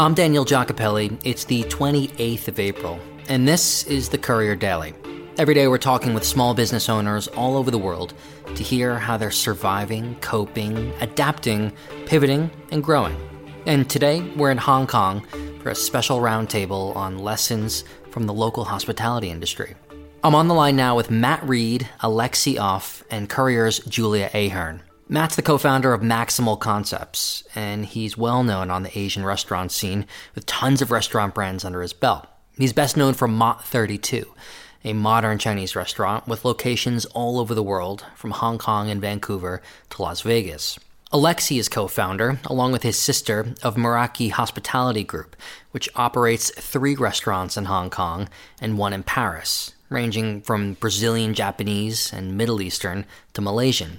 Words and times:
I'm 0.00 0.14
Daniel 0.14 0.46
Giacopelli. 0.46 1.20
It's 1.24 1.44
the 1.44 1.62
28th 1.64 2.48
of 2.48 2.58
April, 2.58 2.98
and 3.28 3.46
this 3.46 3.84
is 3.84 4.08
the 4.08 4.16
Courier 4.16 4.56
Daily. 4.56 4.94
Every 5.36 5.52
day 5.52 5.68
we're 5.68 5.76
talking 5.76 6.14
with 6.14 6.24
small 6.24 6.54
business 6.54 6.88
owners 6.88 7.28
all 7.28 7.54
over 7.54 7.70
the 7.70 7.76
world 7.76 8.14
to 8.46 8.62
hear 8.62 8.98
how 8.98 9.18
they're 9.18 9.30
surviving, 9.30 10.14
coping, 10.22 10.90
adapting, 11.02 11.74
pivoting, 12.06 12.50
and 12.70 12.82
growing. 12.82 13.14
And 13.66 13.90
today 13.90 14.22
we're 14.36 14.50
in 14.50 14.56
Hong 14.56 14.86
Kong 14.86 15.20
for 15.62 15.68
a 15.68 15.74
special 15.74 16.20
roundtable 16.20 16.96
on 16.96 17.18
lessons 17.18 17.84
from 18.10 18.26
the 18.26 18.32
local 18.32 18.64
hospitality 18.64 19.28
industry. 19.28 19.74
I'm 20.24 20.34
on 20.34 20.48
the 20.48 20.54
line 20.54 20.76
now 20.76 20.96
with 20.96 21.10
Matt 21.10 21.46
Reid, 21.46 21.86
Alexi 22.00 22.58
Off, 22.58 23.04
and 23.10 23.28
Courier's 23.28 23.80
Julia 23.80 24.30
Ahern. 24.32 24.82
Matt's 25.12 25.34
the 25.34 25.42
co 25.42 25.58
founder 25.58 25.92
of 25.92 26.02
Maximal 26.02 26.56
Concepts, 26.56 27.42
and 27.56 27.84
he's 27.84 28.16
well 28.16 28.44
known 28.44 28.70
on 28.70 28.84
the 28.84 28.96
Asian 28.96 29.24
restaurant 29.24 29.72
scene 29.72 30.06
with 30.36 30.46
tons 30.46 30.80
of 30.80 30.92
restaurant 30.92 31.34
brands 31.34 31.64
under 31.64 31.82
his 31.82 31.92
belt. 31.92 32.28
He's 32.56 32.72
best 32.72 32.96
known 32.96 33.14
for 33.14 33.26
Mott 33.26 33.64
32, 33.64 34.24
a 34.84 34.92
modern 34.92 35.40
Chinese 35.40 35.74
restaurant 35.74 36.28
with 36.28 36.44
locations 36.44 37.06
all 37.06 37.40
over 37.40 37.56
the 37.56 37.62
world, 37.62 38.04
from 38.14 38.30
Hong 38.30 38.56
Kong 38.56 38.88
and 38.88 39.00
Vancouver 39.00 39.60
to 39.88 40.00
Las 40.00 40.20
Vegas. 40.20 40.78
Alexi 41.12 41.58
is 41.58 41.68
co 41.68 41.88
founder, 41.88 42.38
along 42.44 42.70
with 42.70 42.84
his 42.84 42.96
sister, 42.96 43.52
of 43.64 43.74
Meraki 43.74 44.30
Hospitality 44.30 45.02
Group, 45.02 45.34
which 45.72 45.88
operates 45.96 46.52
three 46.52 46.94
restaurants 46.94 47.56
in 47.56 47.64
Hong 47.64 47.90
Kong 47.90 48.28
and 48.60 48.78
one 48.78 48.92
in 48.92 49.02
Paris, 49.02 49.72
ranging 49.88 50.40
from 50.40 50.74
Brazilian, 50.74 51.34
Japanese, 51.34 52.12
and 52.12 52.38
Middle 52.38 52.62
Eastern 52.62 53.06
to 53.32 53.40
Malaysian. 53.40 53.98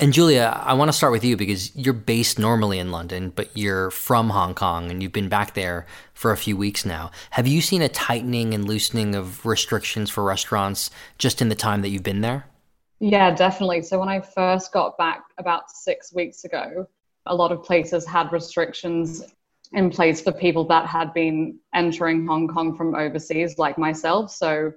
And 0.00 0.12
Julia, 0.12 0.60
I 0.64 0.74
want 0.74 0.88
to 0.88 0.92
start 0.92 1.12
with 1.12 1.22
you 1.22 1.36
because 1.36 1.74
you're 1.76 1.92
based 1.94 2.38
normally 2.38 2.78
in 2.78 2.90
London, 2.90 3.30
but 3.30 3.56
you're 3.56 3.90
from 3.90 4.30
Hong 4.30 4.54
Kong 4.54 4.90
and 4.90 5.02
you've 5.02 5.12
been 5.12 5.28
back 5.28 5.54
there 5.54 5.86
for 6.14 6.32
a 6.32 6.36
few 6.36 6.56
weeks 6.56 6.84
now. 6.84 7.10
Have 7.30 7.46
you 7.46 7.60
seen 7.60 7.82
a 7.82 7.88
tightening 7.88 8.52
and 8.54 8.66
loosening 8.66 9.14
of 9.14 9.44
restrictions 9.46 10.10
for 10.10 10.24
restaurants 10.24 10.90
just 11.18 11.40
in 11.40 11.50
the 11.50 11.54
time 11.54 11.82
that 11.82 11.90
you've 11.90 12.02
been 12.02 12.22
there? 12.22 12.46
Yeah, 12.98 13.34
definitely. 13.34 13.82
So 13.82 13.98
when 14.00 14.08
I 14.08 14.20
first 14.20 14.72
got 14.72 14.96
back 14.96 15.24
about 15.38 15.70
six 15.70 16.12
weeks 16.12 16.44
ago, 16.44 16.88
a 17.26 17.34
lot 17.34 17.52
of 17.52 17.62
places 17.62 18.06
had 18.06 18.32
restrictions 18.32 19.22
in 19.72 19.90
place 19.90 20.20
for 20.20 20.32
people 20.32 20.64
that 20.64 20.86
had 20.86 21.12
been 21.14 21.58
entering 21.74 22.26
Hong 22.26 22.48
Kong 22.48 22.76
from 22.76 22.94
overseas, 22.94 23.58
like 23.58 23.78
myself. 23.78 24.30
So 24.30 24.72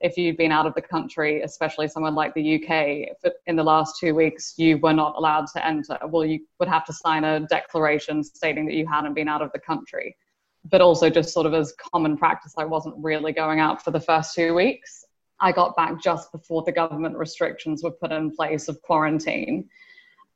if 0.00 0.16
you'd 0.16 0.36
been 0.36 0.52
out 0.52 0.66
of 0.66 0.74
the 0.74 0.82
country, 0.82 1.42
especially 1.42 1.88
someone 1.88 2.14
like 2.14 2.32
the 2.34 2.54
UK, 2.56 3.32
in 3.46 3.56
the 3.56 3.64
last 3.64 3.98
two 3.98 4.14
weeks 4.14 4.54
you 4.56 4.78
were 4.78 4.92
not 4.92 5.16
allowed 5.16 5.46
to 5.48 5.66
enter, 5.66 5.98
well, 6.08 6.24
you 6.24 6.40
would 6.60 6.68
have 6.68 6.84
to 6.86 6.92
sign 6.92 7.24
a 7.24 7.40
declaration 7.40 8.22
stating 8.22 8.64
that 8.66 8.74
you 8.74 8.86
hadn't 8.86 9.14
been 9.14 9.28
out 9.28 9.42
of 9.42 9.50
the 9.52 9.58
country. 9.58 10.16
But 10.64 10.80
also, 10.80 11.08
just 11.08 11.32
sort 11.32 11.46
of 11.46 11.54
as 11.54 11.72
common 11.92 12.16
practice, 12.16 12.54
I 12.58 12.64
wasn't 12.64 12.96
really 12.98 13.32
going 13.32 13.60
out 13.60 13.82
for 13.82 13.90
the 13.90 14.00
first 14.00 14.34
two 14.34 14.54
weeks. 14.54 15.04
I 15.40 15.52
got 15.52 15.76
back 15.76 16.02
just 16.02 16.30
before 16.32 16.62
the 16.62 16.72
government 16.72 17.16
restrictions 17.16 17.82
were 17.82 17.92
put 17.92 18.12
in 18.12 18.34
place 18.34 18.68
of 18.68 18.82
quarantine, 18.82 19.68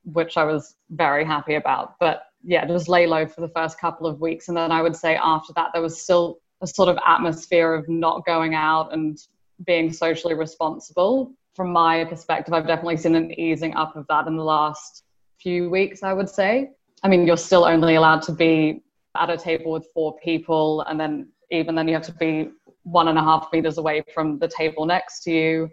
which 0.04 0.36
I 0.36 0.44
was 0.44 0.76
very 0.91 1.24
happy 1.24 1.54
about. 1.54 1.98
But 1.98 2.22
yeah, 2.44 2.64
just 2.66 2.88
lay 2.88 3.06
low 3.06 3.26
for 3.26 3.41
the 3.41 3.48
first 3.48 3.78
couple 3.78 4.06
of 4.06 4.20
weeks. 4.20 4.48
And 4.48 4.56
then 4.56 4.72
I 4.72 4.80
would 4.80 4.97
say 4.97 5.16
after 5.16 5.52
that, 5.54 5.70
there 5.72 5.82
was 5.82 6.00
still 6.00 6.38
a 6.60 6.66
sort 6.66 6.88
of 6.88 6.98
atmosphere 7.06 7.74
of 7.74 7.88
not 7.88 8.24
going 8.24 8.54
out 8.54 8.92
and 8.92 9.19
being 9.66 9.92
socially 9.92 10.34
responsible. 10.34 11.32
From 11.55 11.72
my 11.72 12.05
perspective, 12.05 12.55
I've 12.55 12.66
definitely 12.66 12.96
seen 12.96 13.14
an 13.14 13.38
easing 13.38 13.74
up 13.74 13.96
of 13.96 14.06
that 14.08 14.27
in 14.27 14.36
the 14.36 14.44
last 14.44 15.04
few 15.38 15.69
weeks, 15.69 16.02
I 16.02 16.12
would 16.12 16.28
say. 16.28 16.70
I 17.02 17.08
mean, 17.08 17.27
you're 17.27 17.36
still 17.36 17.64
only 17.64 17.96
allowed 17.96 18.22
to 18.22 18.32
be 18.32 18.82
at 19.16 19.28
a 19.28 19.36
table 19.36 19.72
with 19.72 19.86
four 19.92 20.16
people, 20.19 20.82
and 20.82 20.98
then 20.98 21.28
even 21.50 21.74
then, 21.74 21.88
you 21.88 21.94
have 21.94 22.06
to 22.06 22.14
be 22.14 22.50
one 22.84 23.08
and 23.08 23.19
a 23.19 23.22
half 23.22 23.48
meters 23.52 23.78
away 23.78 24.02
from 24.14 24.38
the 24.38 24.48
table 24.48 24.87
next 24.87 25.22
to 25.25 25.31
you. 25.31 25.70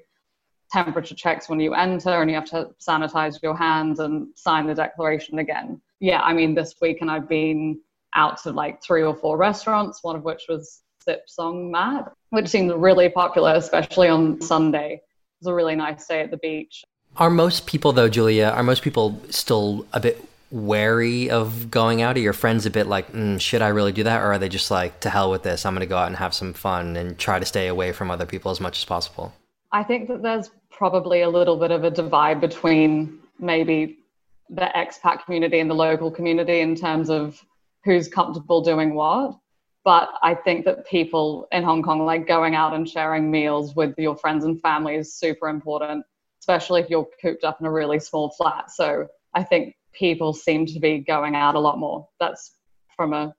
Temperature 0.71 1.15
checks 1.15 1.47
when 1.47 1.59
you 1.59 1.73
enter, 1.73 2.21
and 2.21 2.29
you 2.29 2.35
have 2.35 2.49
to 2.49 2.69
sanitize 2.79 3.41
your 3.41 3.55
hands 3.55 3.99
and 3.99 4.27
sign 4.35 4.67
the 4.67 4.75
declaration 4.75 5.39
again. 5.39 5.81
Yeah, 5.99 6.21
I 6.21 6.33
mean, 6.33 6.53
this 6.53 6.75
week, 6.81 6.97
and 7.01 7.09
I've 7.09 7.29
been 7.29 7.79
out 8.15 8.41
to 8.43 8.51
like 8.51 8.83
three 8.83 9.03
or 9.03 9.15
four 9.15 9.37
restaurants, 9.37 10.03
one 10.03 10.15
of 10.15 10.23
which 10.23 10.45
was 10.49 10.81
Sip 11.03 11.29
Song 11.29 11.71
Mat, 11.71 12.11
which 12.29 12.47
seems 12.47 12.73
really 12.73 13.09
popular, 13.09 13.53
especially 13.53 14.07
on 14.07 14.41
Sunday. 14.41 14.93
It 14.93 15.01
was 15.41 15.47
a 15.47 15.53
really 15.53 15.75
nice 15.75 16.05
day 16.07 16.21
at 16.21 16.31
the 16.31 16.37
beach. 16.37 16.83
Are 17.17 17.29
most 17.29 17.65
people, 17.65 17.91
though, 17.91 18.09
Julia, 18.09 18.45
are 18.45 18.63
most 18.63 18.83
people 18.83 19.19
still 19.29 19.85
a 19.93 19.99
bit 19.99 20.23
wary 20.51 21.29
of 21.29 21.71
going 21.71 22.01
out? 22.01 22.15
Are 22.17 22.21
your 22.21 22.33
friends 22.33 22.65
a 22.65 22.69
bit 22.69 22.87
like, 22.87 23.11
mm, 23.11 23.39
should 23.39 23.61
I 23.61 23.69
really 23.69 23.91
do 23.91 24.03
that? 24.03 24.21
Or 24.21 24.33
are 24.33 24.39
they 24.39 24.49
just 24.49 24.71
like, 24.71 24.99
to 25.01 25.09
hell 25.09 25.31
with 25.31 25.43
this, 25.43 25.65
I'm 25.65 25.73
going 25.73 25.81
to 25.81 25.89
go 25.89 25.97
out 25.97 26.07
and 26.07 26.15
have 26.15 26.33
some 26.33 26.53
fun 26.53 26.95
and 26.95 27.17
try 27.17 27.39
to 27.39 27.45
stay 27.45 27.67
away 27.67 27.91
from 27.91 28.11
other 28.11 28.25
people 28.25 28.51
as 28.51 28.59
much 28.59 28.77
as 28.77 28.85
possible? 28.85 29.33
I 29.71 29.83
think 29.83 30.07
that 30.07 30.21
there's 30.21 30.49
probably 30.71 31.21
a 31.21 31.29
little 31.29 31.57
bit 31.57 31.71
of 31.71 31.83
a 31.83 31.91
divide 31.91 32.41
between 32.41 33.19
maybe 33.39 33.97
the 34.49 34.69
expat 34.75 35.23
community 35.23 35.59
and 35.59 35.69
the 35.69 35.75
local 35.75 36.09
community 36.09 36.61
in 36.61 36.75
terms 36.75 37.09
of 37.09 37.43
who's 37.83 38.07
comfortable 38.07 38.61
doing 38.61 38.93
what. 38.95 39.37
But 39.85 40.09
I 40.21 40.35
think 40.35 40.65
that 40.65 40.87
people 40.87 41.47
in 41.51 41.63
Hong 41.63 41.81
Kong, 41.81 42.05
like 42.05 42.27
going 42.27 42.55
out 42.55 42.73
and 42.73 42.87
sharing 42.87 43.31
meals 43.31 43.75
with 43.75 43.95
your 43.97 44.15
friends 44.15 44.43
and 44.43 44.61
family, 44.61 44.95
is 44.95 45.13
super 45.13 45.47
important, 45.47 46.05
especially 46.41 46.81
if 46.81 46.89
you're 46.89 47.07
cooped 47.21 47.43
up 47.43 47.59
in 47.59 47.65
a 47.65 47.71
really 47.71 47.99
small 47.99 48.29
flat. 48.31 48.71
So 48.71 49.07
I 49.33 49.43
think 49.43 49.75
people 49.93 50.33
seem 50.33 50.65
to 50.67 50.79
be 50.79 50.99
going 50.99 51.35
out 51.35 51.55
a 51.55 51.59
lot 51.59 51.79
more. 51.79 52.07
That's 52.19 52.55
from 52.95 53.13
a 53.13 53.33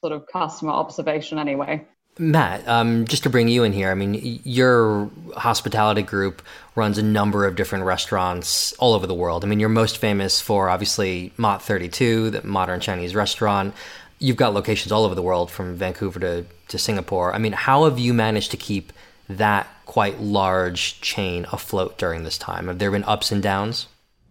sort 0.00 0.12
of 0.12 0.26
customer 0.26 0.72
observation, 0.72 1.38
anyway. 1.38 1.86
Matt, 2.18 2.66
um, 2.68 3.06
just 3.06 3.24
to 3.24 3.30
bring 3.30 3.48
you 3.48 3.64
in 3.64 3.72
here, 3.72 3.90
I 3.90 3.94
mean, 3.94 4.40
your 4.44 5.10
hospitality 5.36 6.02
group 6.02 6.42
runs 6.76 6.96
a 6.96 7.02
number 7.02 7.44
of 7.44 7.56
different 7.56 7.84
restaurants 7.84 8.72
all 8.74 8.94
over 8.94 9.06
the 9.06 9.14
world. 9.14 9.44
I 9.44 9.48
mean, 9.48 9.58
you're 9.58 9.68
most 9.68 9.98
famous 9.98 10.40
for 10.40 10.68
obviously 10.68 11.32
Mott 11.36 11.62
32, 11.62 12.30
the 12.30 12.42
modern 12.42 12.78
Chinese 12.78 13.16
restaurant. 13.16 13.74
You've 14.24 14.36
got 14.36 14.54
locations 14.54 14.90
all 14.90 15.04
over 15.04 15.14
the 15.14 15.22
world 15.22 15.50
from 15.50 15.76
Vancouver 15.76 16.20
to, 16.20 16.46
to 16.68 16.78
Singapore. 16.78 17.34
I 17.34 17.38
mean, 17.38 17.52
how 17.52 17.84
have 17.84 17.98
you 17.98 18.14
managed 18.14 18.50
to 18.52 18.56
keep 18.56 18.92
that 19.28 19.66
quite 19.86 20.20
large 20.20 21.00
chain 21.00 21.46
afloat 21.52 21.98
during 21.98 22.24
this 22.24 22.38
time? 22.38 22.68
Have 22.68 22.78
there 22.78 22.90
been 22.90 23.04
ups 23.04 23.30
and 23.32 23.42
downs? 23.42 23.86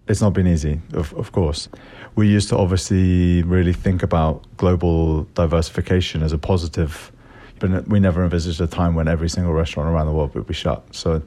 it's 0.07 0.21
not 0.21 0.33
been 0.33 0.47
easy, 0.47 0.81
of, 0.93 1.13
of 1.13 1.31
course. 1.31 1.69
We 2.15 2.27
used 2.27 2.49
to 2.49 2.57
obviously 2.57 3.43
really 3.43 3.73
think 3.73 4.03
about 4.03 4.43
global 4.57 5.23
diversification 5.35 6.21
as 6.23 6.33
a 6.33 6.37
positive, 6.37 7.11
but 7.59 7.87
we 7.87 7.99
never 7.99 8.23
envisaged 8.23 8.59
a 8.61 8.67
time 8.67 8.95
when 8.95 9.07
every 9.07 9.29
single 9.29 9.53
restaurant 9.53 9.89
around 9.89 10.07
the 10.07 10.11
world 10.11 10.35
would 10.35 10.47
be 10.47 10.53
shut. 10.53 10.83
So 10.93 11.21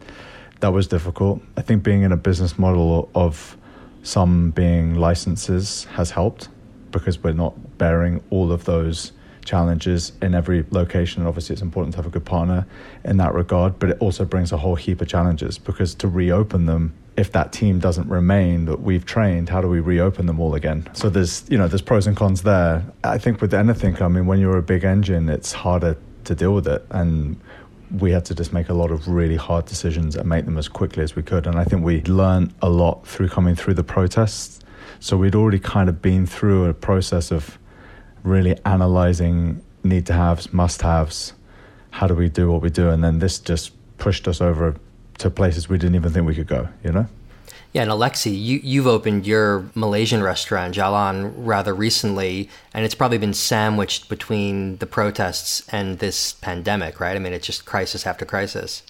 that 0.60 0.72
was 0.72 0.86
difficult. 0.86 1.42
I 1.56 1.62
think 1.62 1.82
being 1.82 2.02
in 2.02 2.12
a 2.12 2.16
business 2.16 2.58
model 2.58 3.10
of 3.14 3.56
some 4.02 4.50
being 4.50 4.94
licenses 4.94 5.84
has 5.84 6.10
helped 6.10 6.48
because 6.90 7.22
we're 7.22 7.32
not 7.32 7.78
bearing 7.78 8.22
all 8.30 8.52
of 8.52 8.64
those 8.64 9.12
challenges 9.44 10.12
in 10.20 10.34
every 10.34 10.64
location. 10.70 11.22
And 11.22 11.28
obviously, 11.28 11.54
it's 11.54 11.62
important 11.62 11.94
to 11.94 11.98
have 11.98 12.06
a 12.06 12.10
good 12.10 12.24
partner 12.24 12.66
in 13.04 13.16
that 13.18 13.32
regard, 13.32 13.78
but 13.78 13.90
it 13.90 13.98
also 14.00 14.24
brings 14.24 14.52
a 14.52 14.58
whole 14.58 14.74
heap 14.74 15.00
of 15.00 15.08
challenges 15.08 15.58
because 15.58 15.94
to 15.96 16.08
reopen 16.08 16.66
them 16.66 16.94
if 17.16 17.32
that 17.32 17.52
team 17.52 17.78
doesn't 17.78 18.08
remain 18.08 18.66
that 18.66 18.82
we've 18.82 19.06
trained, 19.06 19.48
how 19.48 19.60
do 19.60 19.68
we 19.68 19.80
reopen 19.80 20.26
them 20.26 20.38
all 20.38 20.54
again? 20.54 20.86
So 20.92 21.08
there's 21.08 21.44
you 21.48 21.56
know 21.56 21.66
there's 21.66 21.82
pros 21.82 22.06
and 22.06 22.16
cons 22.16 22.42
there. 22.42 22.84
I 23.04 23.18
think 23.18 23.40
with 23.40 23.54
anything, 23.54 24.00
I 24.02 24.08
mean, 24.08 24.26
when 24.26 24.38
you're 24.38 24.58
a 24.58 24.62
big 24.62 24.84
engine, 24.84 25.28
it's 25.28 25.52
harder 25.52 25.96
to 26.24 26.34
deal 26.34 26.54
with 26.54 26.68
it, 26.68 26.84
and 26.90 27.40
we 27.98 28.10
had 28.10 28.24
to 28.26 28.34
just 28.34 28.52
make 28.52 28.68
a 28.68 28.74
lot 28.74 28.90
of 28.90 29.08
really 29.08 29.36
hard 29.36 29.64
decisions 29.66 30.16
and 30.16 30.28
make 30.28 30.44
them 30.44 30.58
as 30.58 30.68
quickly 30.68 31.02
as 31.02 31.14
we 31.16 31.22
could. 31.22 31.46
And 31.46 31.56
I 31.56 31.64
think 31.64 31.84
we 31.84 32.02
learned 32.02 32.52
a 32.60 32.68
lot 32.68 33.06
through 33.06 33.28
coming 33.28 33.54
through 33.54 33.74
the 33.74 33.84
protests. 33.84 34.60
So 35.00 35.16
we'd 35.16 35.34
already 35.34 35.58
kind 35.58 35.88
of 35.88 36.02
been 36.02 36.26
through 36.26 36.66
a 36.66 36.74
process 36.74 37.30
of 37.30 37.58
really 38.22 38.56
analyzing 38.64 39.62
need 39.84 40.06
to 40.06 40.12
haves, 40.12 40.52
must 40.52 40.82
haves. 40.82 41.32
How 41.90 42.06
do 42.06 42.14
we 42.14 42.28
do 42.28 42.50
what 42.50 42.60
we 42.62 42.70
do? 42.70 42.90
And 42.90 43.02
then 43.02 43.20
this 43.20 43.38
just 43.38 43.72
pushed 43.98 44.28
us 44.28 44.40
over 44.40 44.76
to 45.18 45.30
places 45.30 45.68
we 45.68 45.78
didn't 45.78 45.94
even 45.94 46.12
think 46.12 46.26
we 46.26 46.34
could 46.34 46.46
go, 46.46 46.68
you 46.84 46.92
know? 46.92 47.06
Yeah, 47.72 47.82
and 47.82 47.90
Alexi, 47.90 48.30
you, 48.32 48.60
you've 48.62 48.86
opened 48.86 49.26
your 49.26 49.68
Malaysian 49.74 50.22
restaurant, 50.22 50.74
Jalan, 50.74 51.34
rather 51.36 51.74
recently, 51.74 52.48
and 52.72 52.84
it's 52.84 52.94
probably 52.94 53.18
been 53.18 53.34
sandwiched 53.34 54.08
between 54.08 54.78
the 54.78 54.86
protests 54.86 55.66
and 55.68 55.98
this 55.98 56.32
pandemic, 56.34 57.00
right? 57.00 57.16
I 57.16 57.18
mean, 57.18 57.34
it's 57.34 57.46
just 57.46 57.66
crisis 57.66 58.06
after 58.06 58.24
crisis. 58.24 58.82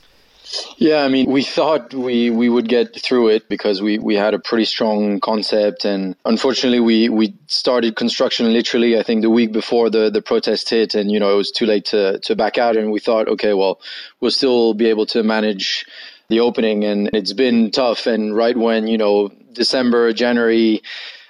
Yeah, 0.78 1.02
I 1.02 1.08
mean, 1.08 1.30
we 1.30 1.42
thought 1.42 1.92
we, 1.92 2.30
we 2.30 2.48
would 2.48 2.68
get 2.68 3.00
through 3.00 3.28
it 3.28 3.48
because 3.48 3.82
we, 3.82 3.98
we 3.98 4.14
had 4.14 4.34
a 4.34 4.38
pretty 4.38 4.64
strong 4.64 5.20
concept. 5.20 5.84
And 5.84 6.16
unfortunately, 6.24 6.80
we, 6.80 7.08
we 7.08 7.34
started 7.46 7.96
construction 7.96 8.52
literally, 8.52 8.98
I 8.98 9.02
think, 9.02 9.22
the 9.22 9.30
week 9.30 9.52
before 9.52 9.90
the, 9.90 10.10
the 10.10 10.22
protest 10.22 10.68
hit. 10.70 10.94
And, 10.94 11.10
you 11.10 11.18
know, 11.18 11.32
it 11.32 11.36
was 11.36 11.50
too 11.50 11.66
late 11.66 11.86
to, 11.86 12.18
to 12.20 12.36
back 12.36 12.58
out. 12.58 12.76
And 12.76 12.92
we 12.92 13.00
thought, 13.00 13.28
okay, 13.28 13.54
well, 13.54 13.80
we'll 14.20 14.30
still 14.30 14.74
be 14.74 14.86
able 14.86 15.06
to 15.06 15.22
manage 15.22 15.84
the 16.28 16.40
opening 16.40 16.84
and 16.84 17.08
it's 17.12 17.32
been 17.32 17.70
tough 17.70 18.08
and 18.08 18.34
right 18.34 18.56
when 18.56 18.88
you 18.88 18.98
know 18.98 19.30
december 19.52 20.12
january 20.12 20.82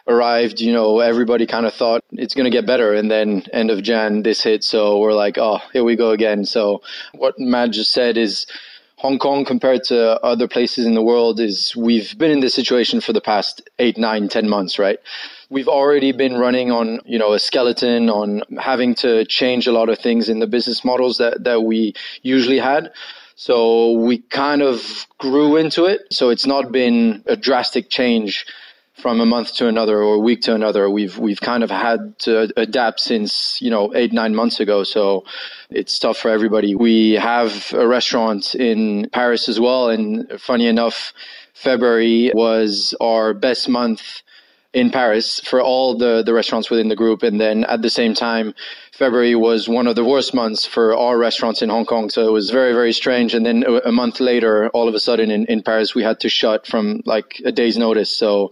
arrived, 0.08 0.60
you 0.60 0.72
know, 0.72 1.00
everybody 1.00 1.46
kind 1.46 1.66
of 1.66 1.74
thought 1.74 2.02
it's 2.12 2.34
going 2.34 2.44
to 2.44 2.50
get 2.50 2.66
better. 2.66 2.94
And 2.94 3.10
then 3.10 3.44
end 3.52 3.70
of 3.70 3.82
Jan, 3.82 4.22
this 4.22 4.42
hit. 4.42 4.62
So 4.64 4.98
we're 4.98 5.14
like, 5.14 5.36
oh, 5.38 5.58
here 5.72 5.84
we 5.84 5.96
go 5.96 6.10
again. 6.10 6.44
So 6.44 6.82
what 7.14 7.38
Matt 7.38 7.72
just 7.72 7.92
said 7.92 8.16
is 8.16 8.46
Hong 9.06 9.20
Kong 9.20 9.44
compared 9.44 9.84
to 9.84 10.20
other 10.24 10.48
places 10.48 10.84
in 10.84 10.94
the 10.94 11.00
world 11.00 11.38
is 11.38 11.76
we've 11.76 12.18
been 12.18 12.32
in 12.32 12.40
this 12.40 12.54
situation 12.54 13.00
for 13.00 13.12
the 13.12 13.20
past 13.20 13.62
eight, 13.78 13.96
nine, 13.96 14.28
ten 14.28 14.48
months, 14.48 14.80
right? 14.80 14.98
We've 15.48 15.68
already 15.68 16.10
been 16.10 16.38
running 16.38 16.72
on, 16.72 16.98
you 17.04 17.16
know, 17.16 17.32
a 17.32 17.38
skeleton 17.38 18.10
on 18.10 18.42
having 18.58 18.96
to 18.96 19.24
change 19.26 19.68
a 19.68 19.72
lot 19.72 19.88
of 19.90 20.00
things 20.00 20.28
in 20.28 20.40
the 20.40 20.48
business 20.48 20.84
models 20.84 21.18
that, 21.18 21.44
that 21.44 21.62
we 21.62 21.94
usually 22.22 22.58
had. 22.58 22.90
So 23.36 23.92
we 23.92 24.18
kind 24.18 24.60
of 24.60 25.06
grew 25.18 25.54
into 25.54 25.84
it. 25.84 26.00
So 26.10 26.30
it's 26.30 26.46
not 26.46 26.72
been 26.72 27.22
a 27.26 27.36
drastic 27.36 27.90
change 27.90 28.44
from 28.96 29.20
a 29.20 29.26
month 29.26 29.54
to 29.54 29.68
another 29.68 30.02
or 30.02 30.14
a 30.14 30.18
week 30.18 30.42
to 30.42 30.54
another. 30.54 30.88
We've 30.88 31.18
we've 31.18 31.40
kind 31.40 31.62
of 31.62 31.70
had 31.70 32.18
to 32.20 32.52
adapt 32.56 33.00
since 33.00 33.60
you 33.60 33.70
know 33.70 33.94
eight 33.94 34.12
nine 34.12 34.34
months 34.34 34.58
ago. 34.60 34.84
So 34.84 35.24
it's 35.70 35.98
tough 35.98 36.18
for 36.18 36.30
everybody. 36.30 36.74
We 36.74 37.12
have 37.12 37.72
a 37.72 37.86
restaurant 37.86 38.54
in 38.54 39.08
Paris 39.10 39.48
as 39.48 39.60
well, 39.60 39.90
and 39.90 40.40
funny 40.40 40.66
enough, 40.66 41.12
February 41.54 42.32
was 42.34 42.94
our 43.00 43.34
best 43.34 43.68
month 43.68 44.22
in 44.76 44.90
Paris 44.90 45.40
for 45.40 45.62
all 45.62 45.96
the, 45.96 46.22
the 46.22 46.34
restaurants 46.34 46.68
within 46.68 46.88
the 46.88 46.96
group. 46.96 47.22
And 47.22 47.40
then 47.40 47.64
at 47.64 47.80
the 47.80 47.88
same 47.88 48.12
time, 48.12 48.54
February 48.92 49.34
was 49.34 49.70
one 49.70 49.86
of 49.86 49.96
the 49.96 50.04
worst 50.04 50.34
months 50.34 50.66
for 50.66 50.94
our 50.94 51.16
restaurants 51.16 51.62
in 51.62 51.70
Hong 51.70 51.86
Kong. 51.86 52.10
So 52.10 52.28
it 52.28 52.30
was 52.30 52.50
very, 52.50 52.74
very 52.74 52.92
strange. 52.92 53.32
And 53.32 53.46
then 53.46 53.64
a, 53.66 53.88
a 53.88 53.92
month 53.92 54.20
later, 54.20 54.68
all 54.70 54.86
of 54.86 54.94
a 54.94 55.00
sudden 55.00 55.30
in, 55.30 55.46
in 55.46 55.62
Paris, 55.62 55.94
we 55.94 56.02
had 56.02 56.20
to 56.20 56.28
shut 56.28 56.66
from 56.66 57.00
like 57.06 57.40
a 57.46 57.52
day's 57.52 57.78
notice. 57.78 58.14
So 58.14 58.50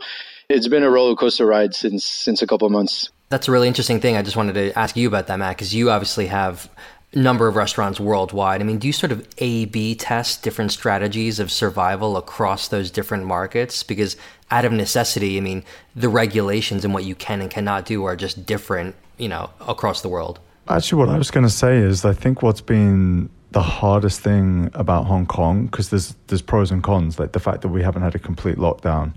it's 0.49 0.69
been 0.69 0.83
a 0.83 0.91
roller 0.91 1.17
coaster 1.17 1.47
ride 1.47 1.75
since 1.75 2.05
since 2.05 2.43
a 2.43 2.47
couple 2.47 2.67
of 2.67 2.73
months. 2.73 3.11
That's 3.29 3.49
a 3.49 3.53
really 3.53 3.69
interesting 3.69 4.01
thing. 4.01 4.17
I 4.17 4.23
just 4.23 4.37
wanted 4.37 4.55
to 4.55 4.79
ask 4.79 4.97
you 4.97 5.09
about 5.09 5.27
that, 5.27 5.39
Matt, 5.39 5.57
because 5.57 5.75
you 5.75 5.91
obviously 5.91 6.27
have 6.27 6.71
a 7.13 7.19
number 7.19 7.49
of 7.49 7.57
restaurants 7.57 7.99
worldwide. 7.99 8.61
I 8.61 8.65
mean, 8.65 8.79
do 8.79 8.87
you 8.87 8.93
sort 8.93 9.13
of 9.13 9.27
A 9.39 9.65
B 9.65 9.95
test 9.95 10.43
different 10.43 10.73
strategies 10.73 11.41
of 11.41 11.51
survival 11.51 12.17
across 12.17 12.69
those 12.69 12.91
different 12.91 13.25
markets? 13.25 13.83
Because 13.83 14.17
out 14.51 14.65
of 14.65 14.73
necessity, 14.73 15.37
I 15.39 15.41
mean, 15.41 15.65
the 15.97 16.09
regulations 16.09 16.85
and 16.85 16.93
what 16.93 17.05
you 17.05 17.15
can 17.15 17.41
and 17.41 17.51
cannot 17.51 17.87
do 17.87 18.05
are 18.05 18.15
just 18.15 18.47
different, 18.47 18.95
you 19.17 19.29
know, 19.29 19.51
across 19.67 20.03
the 20.03 20.09
world. 20.09 20.39
Actually, 20.69 20.99
what 20.99 21.09
I 21.09 21.19
was 21.19 21.31
going 21.31 21.47
to 21.47 21.53
say 21.53 21.77
is 21.77 22.05
I 22.05 22.13
think 22.13 22.43
what's 22.43 22.61
been 22.61 23.31
the 23.51 23.63
hardest 23.63 24.21
thing 24.21 24.71
about 24.75 25.07
Hong 25.07 25.27
Kong, 25.27 25.67
because 25.67 25.91
there's, 25.91 26.15
there's 26.27 26.43
pros 26.43 26.71
and 26.71 26.83
cons, 26.83 27.19
like 27.19 27.33
the 27.33 27.41
fact 27.41 27.63
that 27.63 27.69
we 27.69 27.83
haven't 27.83 28.03
had 28.03 28.15
a 28.15 28.19
complete 28.19 28.57
lockdown 28.57 29.13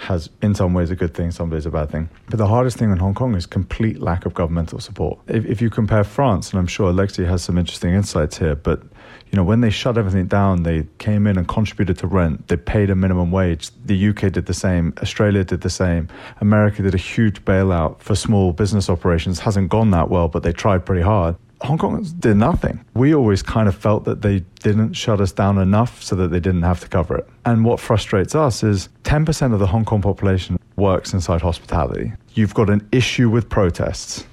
has 0.00 0.30
in 0.40 0.54
some 0.54 0.72
ways 0.72 0.90
a 0.90 0.96
good 0.96 1.14
thing, 1.14 1.30
some 1.30 1.50
ways 1.50 1.66
a 1.66 1.70
bad 1.70 1.90
thing. 1.90 2.08
But 2.28 2.38
the 2.38 2.46
hardest 2.46 2.78
thing 2.78 2.90
in 2.90 2.98
Hong 2.98 3.14
Kong 3.14 3.34
is 3.34 3.44
complete 3.44 4.00
lack 4.00 4.24
of 4.24 4.32
governmental 4.32 4.80
support. 4.80 5.18
If, 5.26 5.44
if 5.44 5.60
you 5.60 5.68
compare 5.68 6.04
France, 6.04 6.50
and 6.50 6.58
I'm 6.58 6.66
sure 6.66 6.90
Alexi 6.90 7.26
has 7.26 7.42
some 7.42 7.58
interesting 7.58 7.92
insights 7.92 8.38
here, 8.38 8.56
but 8.56 8.82
you 9.30 9.36
know, 9.36 9.44
when 9.44 9.60
they 9.60 9.70
shut 9.70 9.96
everything 9.96 10.26
down, 10.26 10.64
they 10.64 10.86
came 10.98 11.26
in 11.26 11.38
and 11.38 11.46
contributed 11.46 11.98
to 11.98 12.06
rent. 12.06 12.48
They 12.48 12.56
paid 12.56 12.90
a 12.90 12.96
minimum 12.96 13.30
wage. 13.30 13.70
The 13.84 14.08
UK 14.08 14.32
did 14.32 14.46
the 14.46 14.54
same. 14.54 14.92
Australia 15.00 15.44
did 15.44 15.60
the 15.60 15.70
same. 15.70 16.08
America 16.40 16.82
did 16.82 16.94
a 16.94 16.98
huge 16.98 17.44
bailout 17.44 18.00
for 18.00 18.16
small 18.16 18.52
business 18.52 18.88
operations. 18.88 19.38
Hasn't 19.38 19.68
gone 19.68 19.90
that 19.92 20.10
well, 20.10 20.28
but 20.28 20.42
they 20.42 20.52
tried 20.52 20.84
pretty 20.84 21.02
hard. 21.02 21.36
Hong 21.62 21.76
Kong 21.76 22.02
did 22.18 22.36
nothing. 22.36 22.82
We 22.94 23.14
always 23.14 23.42
kind 23.42 23.68
of 23.68 23.76
felt 23.76 24.04
that 24.04 24.22
they 24.22 24.40
didn't 24.60 24.94
shut 24.94 25.20
us 25.20 25.30
down 25.30 25.58
enough 25.58 26.02
so 26.02 26.16
that 26.16 26.28
they 26.28 26.40
didn't 26.40 26.62
have 26.62 26.80
to 26.80 26.88
cover 26.88 27.18
it. 27.18 27.28
And 27.44 27.64
what 27.64 27.78
frustrates 27.78 28.34
us 28.34 28.62
is 28.62 28.88
10% 29.04 29.52
of 29.52 29.58
the 29.58 29.66
Hong 29.66 29.84
Kong 29.84 30.00
population 30.00 30.58
works 30.76 31.12
inside 31.12 31.42
hospitality. 31.42 32.12
You've 32.34 32.54
got 32.54 32.70
an 32.70 32.88
issue 32.92 33.28
with 33.28 33.50
protests. 33.50 34.24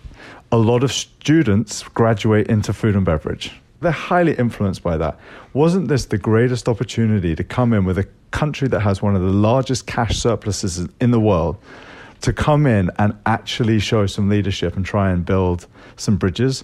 A 0.54 0.58
lot 0.58 0.84
of 0.84 0.94
students 0.94 1.84
graduate 1.84 2.48
into 2.48 2.72
food 2.72 2.96
and 2.96 3.04
beverage. 3.04 3.52
They're 3.82 3.92
highly 3.92 4.34
influenced 4.36 4.82
by 4.82 4.98
that. 4.98 5.20
Wasn't 5.54 5.90
this 5.90 6.06
the 6.06 6.18
greatest 6.18 6.70
opportunity 6.70 7.36
to 7.36 7.44
come 7.44 7.74
in 7.74 7.84
with 7.84 7.98
a 7.98 8.08
country 8.32 8.70
that 8.70 8.80
has 8.80 9.02
one 9.02 9.16
of 9.16 9.22
the 9.22 9.30
largest 9.30 9.86
cash 9.86 10.18
surpluses 10.18 10.88
in 11.02 11.12
the 11.12 11.20
world 11.20 11.58
to 12.22 12.34
come 12.34 12.66
in 12.66 12.90
and 12.98 13.16
actually 13.26 13.80
show 13.80 14.08
some 14.08 14.30
leadership 14.30 14.76
and 14.76 14.86
try 14.86 15.12
and 15.12 15.26
build 15.26 15.68
some 15.98 16.16
bridges? 16.16 16.64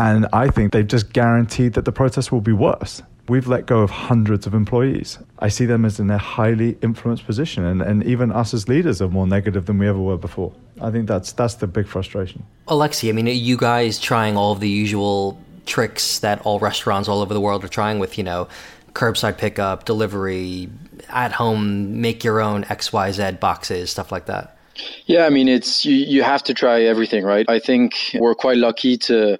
And 0.00 0.26
I 0.32 0.48
think 0.48 0.72
they've 0.72 0.86
just 0.86 1.12
guaranteed 1.12 1.74
that 1.74 1.84
the 1.84 1.92
protests 1.92 2.32
will 2.32 2.40
be 2.40 2.54
worse. 2.54 3.02
We've 3.28 3.46
let 3.46 3.66
go 3.66 3.80
of 3.80 3.90
hundreds 3.90 4.46
of 4.46 4.54
employees. 4.54 5.18
I 5.40 5.48
see 5.48 5.66
them 5.66 5.84
as 5.84 6.00
in 6.00 6.10
a 6.10 6.16
highly 6.16 6.78
influenced 6.80 7.26
position, 7.26 7.66
and, 7.66 7.82
and 7.82 8.02
even 8.04 8.32
us 8.32 8.54
as 8.54 8.66
leaders 8.66 9.02
are 9.02 9.08
more 9.08 9.26
negative 9.26 9.66
than 9.66 9.76
we 9.76 9.86
ever 9.86 9.98
were 9.98 10.16
before. 10.16 10.54
I 10.80 10.90
think 10.90 11.06
that's 11.06 11.32
that's 11.32 11.56
the 11.56 11.66
big 11.66 11.86
frustration. 11.86 12.44
Alexi, 12.66 13.10
I 13.10 13.12
mean, 13.12 13.28
are 13.28 13.32
you 13.32 13.58
guys 13.58 13.98
trying 14.00 14.38
all 14.38 14.52
of 14.52 14.60
the 14.60 14.70
usual 14.70 15.38
tricks 15.66 16.20
that 16.20 16.40
all 16.46 16.58
restaurants 16.60 17.06
all 17.06 17.20
over 17.20 17.34
the 17.34 17.40
world 17.40 17.62
are 17.62 17.68
trying 17.68 17.98
with, 17.98 18.16
you 18.16 18.24
know, 18.24 18.48
curbside 18.94 19.36
pickup, 19.36 19.84
delivery, 19.84 20.70
at 21.10 21.32
home, 21.32 22.00
make 22.00 22.24
your 22.24 22.40
own 22.40 22.64
XYZ 22.64 23.38
boxes, 23.38 23.90
stuff 23.90 24.10
like 24.10 24.24
that? 24.26 24.56
Yeah, 25.04 25.26
I 25.26 25.28
mean, 25.28 25.46
it's 25.46 25.84
you, 25.84 25.94
you 25.94 26.22
have 26.22 26.42
to 26.44 26.54
try 26.54 26.84
everything, 26.84 27.22
right? 27.22 27.44
I 27.50 27.58
think 27.58 28.16
we're 28.18 28.34
quite 28.34 28.56
lucky 28.56 28.96
to 28.96 29.38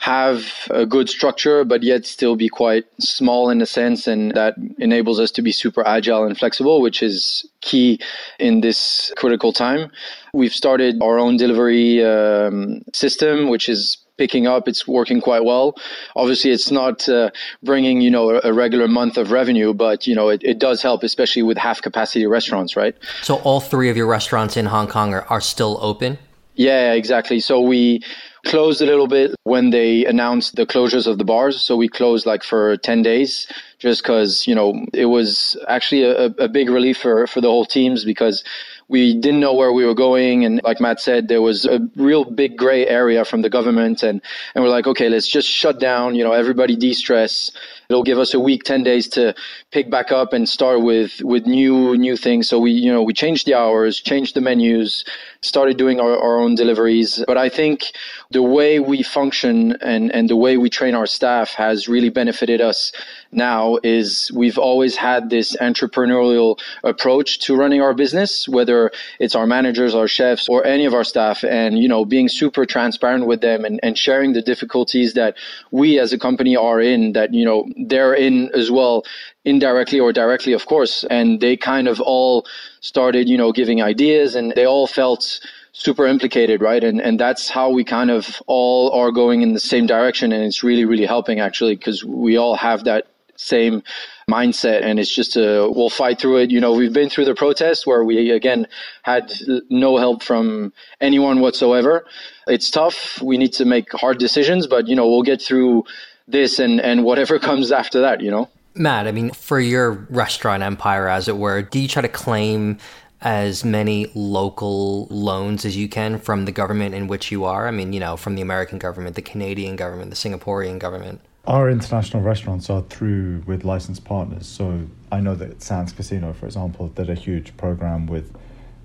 have 0.00 0.66
a 0.70 0.86
good 0.86 1.10
structure, 1.10 1.62
but 1.62 1.82
yet 1.82 2.06
still 2.06 2.34
be 2.34 2.48
quite 2.48 2.86
small 2.98 3.50
in 3.50 3.60
a 3.60 3.66
sense. 3.66 4.06
And 4.06 4.32
that 4.32 4.54
enables 4.78 5.20
us 5.20 5.30
to 5.32 5.42
be 5.42 5.52
super 5.52 5.86
agile 5.86 6.24
and 6.24 6.36
flexible, 6.38 6.80
which 6.80 7.02
is 7.02 7.46
key 7.60 8.00
in 8.38 8.62
this 8.62 9.12
critical 9.18 9.52
time. 9.52 9.90
We've 10.32 10.54
started 10.54 11.02
our 11.02 11.18
own 11.18 11.36
delivery 11.36 12.02
um, 12.02 12.80
system, 12.94 13.50
which 13.50 13.68
is 13.68 13.98
picking 14.16 14.46
up. 14.46 14.68
It's 14.68 14.88
working 14.88 15.20
quite 15.20 15.44
well. 15.44 15.76
Obviously, 16.16 16.50
it's 16.50 16.70
not 16.70 17.06
uh, 17.06 17.30
bringing 17.62 18.00
you 18.00 18.10
know 18.10 18.40
a, 18.42 18.54
regular 18.54 18.88
month 18.88 19.18
of 19.18 19.30
revenue, 19.30 19.74
but 19.74 20.06
you 20.06 20.14
know 20.14 20.30
it, 20.30 20.42
it 20.42 20.58
does 20.58 20.80
help, 20.80 21.02
especially 21.02 21.42
with 21.42 21.58
half 21.58 21.82
capacity 21.82 22.24
restaurants, 22.24 22.74
right? 22.74 22.96
So 23.20 23.36
all 23.36 23.60
three 23.60 23.90
of 23.90 23.98
your 23.98 24.06
restaurants 24.06 24.56
in 24.56 24.64
Hong 24.64 24.86
Kong 24.86 25.12
are, 25.12 25.26
are 25.28 25.42
still 25.42 25.78
open. 25.82 26.16
Yeah, 26.54 26.92
exactly. 26.92 27.40
So 27.40 27.60
we 27.60 28.02
closed 28.46 28.80
a 28.82 28.86
little 28.86 29.06
bit 29.06 29.34
when 29.44 29.70
they 29.70 30.04
announced 30.04 30.56
the 30.56 30.66
closures 30.66 31.06
of 31.06 31.18
the 31.18 31.24
bars. 31.24 31.60
So 31.60 31.76
we 31.76 31.88
closed 31.88 32.26
like 32.26 32.42
for 32.42 32.76
10 32.76 33.02
days 33.02 33.46
just 33.80 34.02
because, 34.02 34.46
you 34.46 34.54
know, 34.54 34.86
it 34.92 35.06
was 35.06 35.56
actually 35.66 36.04
a, 36.04 36.26
a 36.26 36.48
big 36.48 36.68
relief 36.68 36.98
for, 36.98 37.26
for 37.26 37.40
the 37.40 37.48
whole 37.48 37.64
teams 37.64 38.04
because 38.04 38.44
we 38.88 39.14
didn't 39.14 39.38
know 39.38 39.54
where 39.54 39.72
we 39.72 39.86
were 39.86 39.94
going. 39.94 40.44
And 40.44 40.60
like 40.64 40.80
Matt 40.80 41.00
said, 41.00 41.28
there 41.28 41.40
was 41.40 41.64
a 41.64 41.78
real 41.94 42.24
big 42.24 42.56
gray 42.56 42.86
area 42.86 43.24
from 43.24 43.40
the 43.40 43.48
government. 43.48 44.02
And, 44.02 44.20
and 44.54 44.64
we're 44.64 44.70
like, 44.70 44.88
okay, 44.88 45.08
let's 45.08 45.28
just 45.28 45.48
shut 45.48 45.78
down, 45.78 46.16
you 46.16 46.24
know, 46.24 46.32
everybody 46.32 46.74
de-stress. 46.74 47.52
It'll 47.88 48.02
give 48.02 48.18
us 48.18 48.34
a 48.34 48.40
week, 48.40 48.64
10 48.64 48.82
days 48.82 49.06
to 49.10 49.34
pick 49.70 49.90
back 49.90 50.10
up 50.10 50.32
and 50.32 50.48
start 50.48 50.82
with, 50.82 51.22
with 51.22 51.46
new, 51.46 51.96
new 51.96 52.16
things. 52.16 52.48
So 52.48 52.58
we, 52.58 52.72
you 52.72 52.92
know, 52.92 53.02
we 53.02 53.12
changed 53.12 53.46
the 53.46 53.54
hours, 53.54 54.00
changed 54.00 54.34
the 54.34 54.40
menus, 54.40 55.04
started 55.40 55.76
doing 55.76 56.00
our, 56.00 56.18
our 56.18 56.40
own 56.40 56.56
deliveries. 56.56 57.22
But 57.28 57.38
I 57.38 57.48
think 57.48 57.92
the 58.32 58.42
way 58.42 58.80
we 58.80 59.04
function 59.04 59.76
and, 59.80 60.12
and 60.12 60.28
the 60.28 60.36
way 60.36 60.56
we 60.56 60.68
train 60.68 60.96
our 60.96 61.06
staff 61.06 61.54
has 61.54 61.88
really 61.88 62.10
benefited 62.10 62.60
us 62.60 62.92
now 63.32 63.78
is 63.82 64.30
we've 64.34 64.58
always 64.58 64.96
had 64.96 65.30
this 65.30 65.56
entrepreneurial 65.56 66.58
approach 66.82 67.38
to 67.40 67.56
running 67.56 67.80
our 67.80 67.94
business, 67.94 68.48
whether 68.48 68.90
it's 69.18 69.34
our 69.34 69.46
managers, 69.46 69.94
our 69.94 70.08
chefs, 70.08 70.48
or 70.48 70.66
any 70.66 70.84
of 70.84 70.94
our 70.94 71.04
staff, 71.04 71.44
and 71.44 71.78
you 71.78 71.88
know, 71.88 72.04
being 72.04 72.28
super 72.28 72.66
transparent 72.66 73.26
with 73.26 73.40
them 73.40 73.64
and, 73.64 73.80
and 73.82 73.96
sharing 73.96 74.32
the 74.32 74.42
difficulties 74.42 75.14
that 75.14 75.36
we 75.70 75.98
as 75.98 76.12
a 76.12 76.18
company 76.18 76.56
are 76.56 76.80
in, 76.80 77.12
that 77.12 77.32
you 77.32 77.44
know 77.44 77.68
they're 77.86 78.14
in 78.14 78.50
as 78.54 78.70
well, 78.70 79.04
indirectly 79.44 80.00
or 80.00 80.12
directly, 80.12 80.52
of 80.52 80.66
course, 80.66 81.04
and 81.04 81.40
they 81.40 81.56
kind 81.56 81.88
of 81.88 82.00
all 82.00 82.46
started, 82.80 83.28
you 83.28 83.36
know, 83.36 83.52
giving 83.52 83.82
ideas, 83.82 84.34
and 84.34 84.52
they 84.56 84.66
all 84.66 84.86
felt 84.86 85.40
super 85.72 86.06
implicated, 86.06 86.60
right? 86.60 86.82
And 86.82 87.00
and 87.00 87.18
that's 87.18 87.48
how 87.48 87.70
we 87.70 87.84
kind 87.84 88.10
of 88.10 88.42
all 88.46 88.90
are 88.92 89.12
going 89.12 89.42
in 89.42 89.54
the 89.54 89.60
same 89.60 89.86
direction, 89.86 90.32
and 90.32 90.44
it's 90.44 90.62
really 90.62 90.84
really 90.84 91.06
helping 91.06 91.40
actually 91.40 91.76
because 91.76 92.04
we 92.04 92.36
all 92.36 92.56
have 92.56 92.84
that 92.84 93.06
same 93.40 93.82
mindset 94.30 94.82
and 94.82 94.98
it's 95.00 95.14
just 95.14 95.36
a 95.36 95.68
we'll 95.74 95.90
fight 95.90 96.20
through 96.20 96.38
it. 96.38 96.50
You 96.50 96.60
know 96.60 96.72
we've 96.72 96.92
been 96.92 97.10
through 97.10 97.24
the 97.24 97.34
protest 97.34 97.86
where 97.86 98.04
we 98.04 98.30
again 98.30 98.66
had 99.02 99.32
no 99.70 99.96
help 99.96 100.22
from 100.22 100.72
anyone 101.00 101.40
whatsoever. 101.40 102.04
It's 102.46 102.70
tough. 102.70 103.20
We 103.22 103.38
need 103.38 103.52
to 103.54 103.64
make 103.64 103.92
hard 103.92 104.18
decisions 104.18 104.66
but 104.66 104.88
you 104.88 104.96
know 104.96 105.08
we'll 105.08 105.22
get 105.22 105.42
through 105.42 105.84
this 106.30 106.58
and 106.58 106.80
and 106.80 107.04
whatever 107.04 107.38
comes 107.48 107.72
after 107.72 108.00
that 108.00 108.20
you 108.20 108.30
know? 108.30 108.48
Matt 108.74 109.06
i 109.06 109.12
mean 109.12 109.30
for 109.30 109.58
your 109.58 109.92
restaurant 110.10 110.62
empire 110.62 111.08
as 111.08 111.28
it 111.28 111.36
were 111.36 111.62
do 111.62 111.80
you 111.80 111.88
try 111.88 112.02
to 112.02 112.08
claim 112.08 112.78
as 113.22 113.64
many 113.64 114.10
local 114.14 115.06
loans 115.10 115.64
as 115.64 115.76
you 115.76 115.88
can 115.88 116.18
from 116.18 116.46
the 116.46 116.52
government 116.52 116.94
in 116.94 117.06
which 117.06 117.30
you 117.30 117.44
are? 117.44 117.68
I 117.68 117.70
mean 117.70 117.92
you 117.92 118.00
know 118.00 118.16
from 118.16 118.36
the 118.36 118.42
american 118.42 118.78
government 118.78 119.16
the 119.16 119.22
canadian 119.22 119.76
government 119.76 120.10
the 120.10 120.16
singaporean 120.16 120.78
government 120.78 121.20
our 121.46 121.70
international 121.70 122.22
restaurants 122.22 122.68
are 122.68 122.82
through 122.82 123.42
with 123.46 123.64
licensed 123.64 124.04
partners. 124.04 124.46
So 124.46 124.86
I 125.10 125.20
know 125.20 125.34
that 125.36 125.62
Sands 125.62 125.92
Casino, 125.92 126.32
for 126.32 126.46
example, 126.46 126.88
did 126.88 127.08
a 127.08 127.14
huge 127.14 127.56
program 127.56 128.06
with 128.06 128.34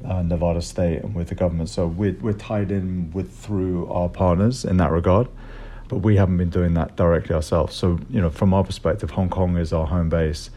uh, 0.06 0.22
Nevada 0.22 0.62
State 0.62 1.04
and 1.04 1.14
with 1.14 1.30
the 1.30 1.36
government. 1.36 1.70
So 1.70 1.88
we're, 1.88 2.16
we're 2.22 2.34
tied 2.34 2.72
in 2.72 3.12
with 3.12 3.36
through 3.36 3.92
our 3.92 4.10
partners 4.10 4.64
in 4.64 4.78
that 4.78 4.92
regard, 4.92 5.28
but 5.90 5.98
we 5.98 6.16
haven't 6.16 6.38
been 6.38 6.50
doing 6.50 6.74
that 6.76 6.96
directly 6.96 7.36
ourselves. 7.36 7.76
So, 7.76 8.00
you 8.10 8.22
know, 8.22 8.30
from 8.30 8.54
our 8.54 8.64
perspective, 8.64 9.12
Hong 9.12 9.30
Kong 9.30 9.58
is 9.58 9.74
our 9.74 9.86
home 9.86 10.10
base 10.10 10.50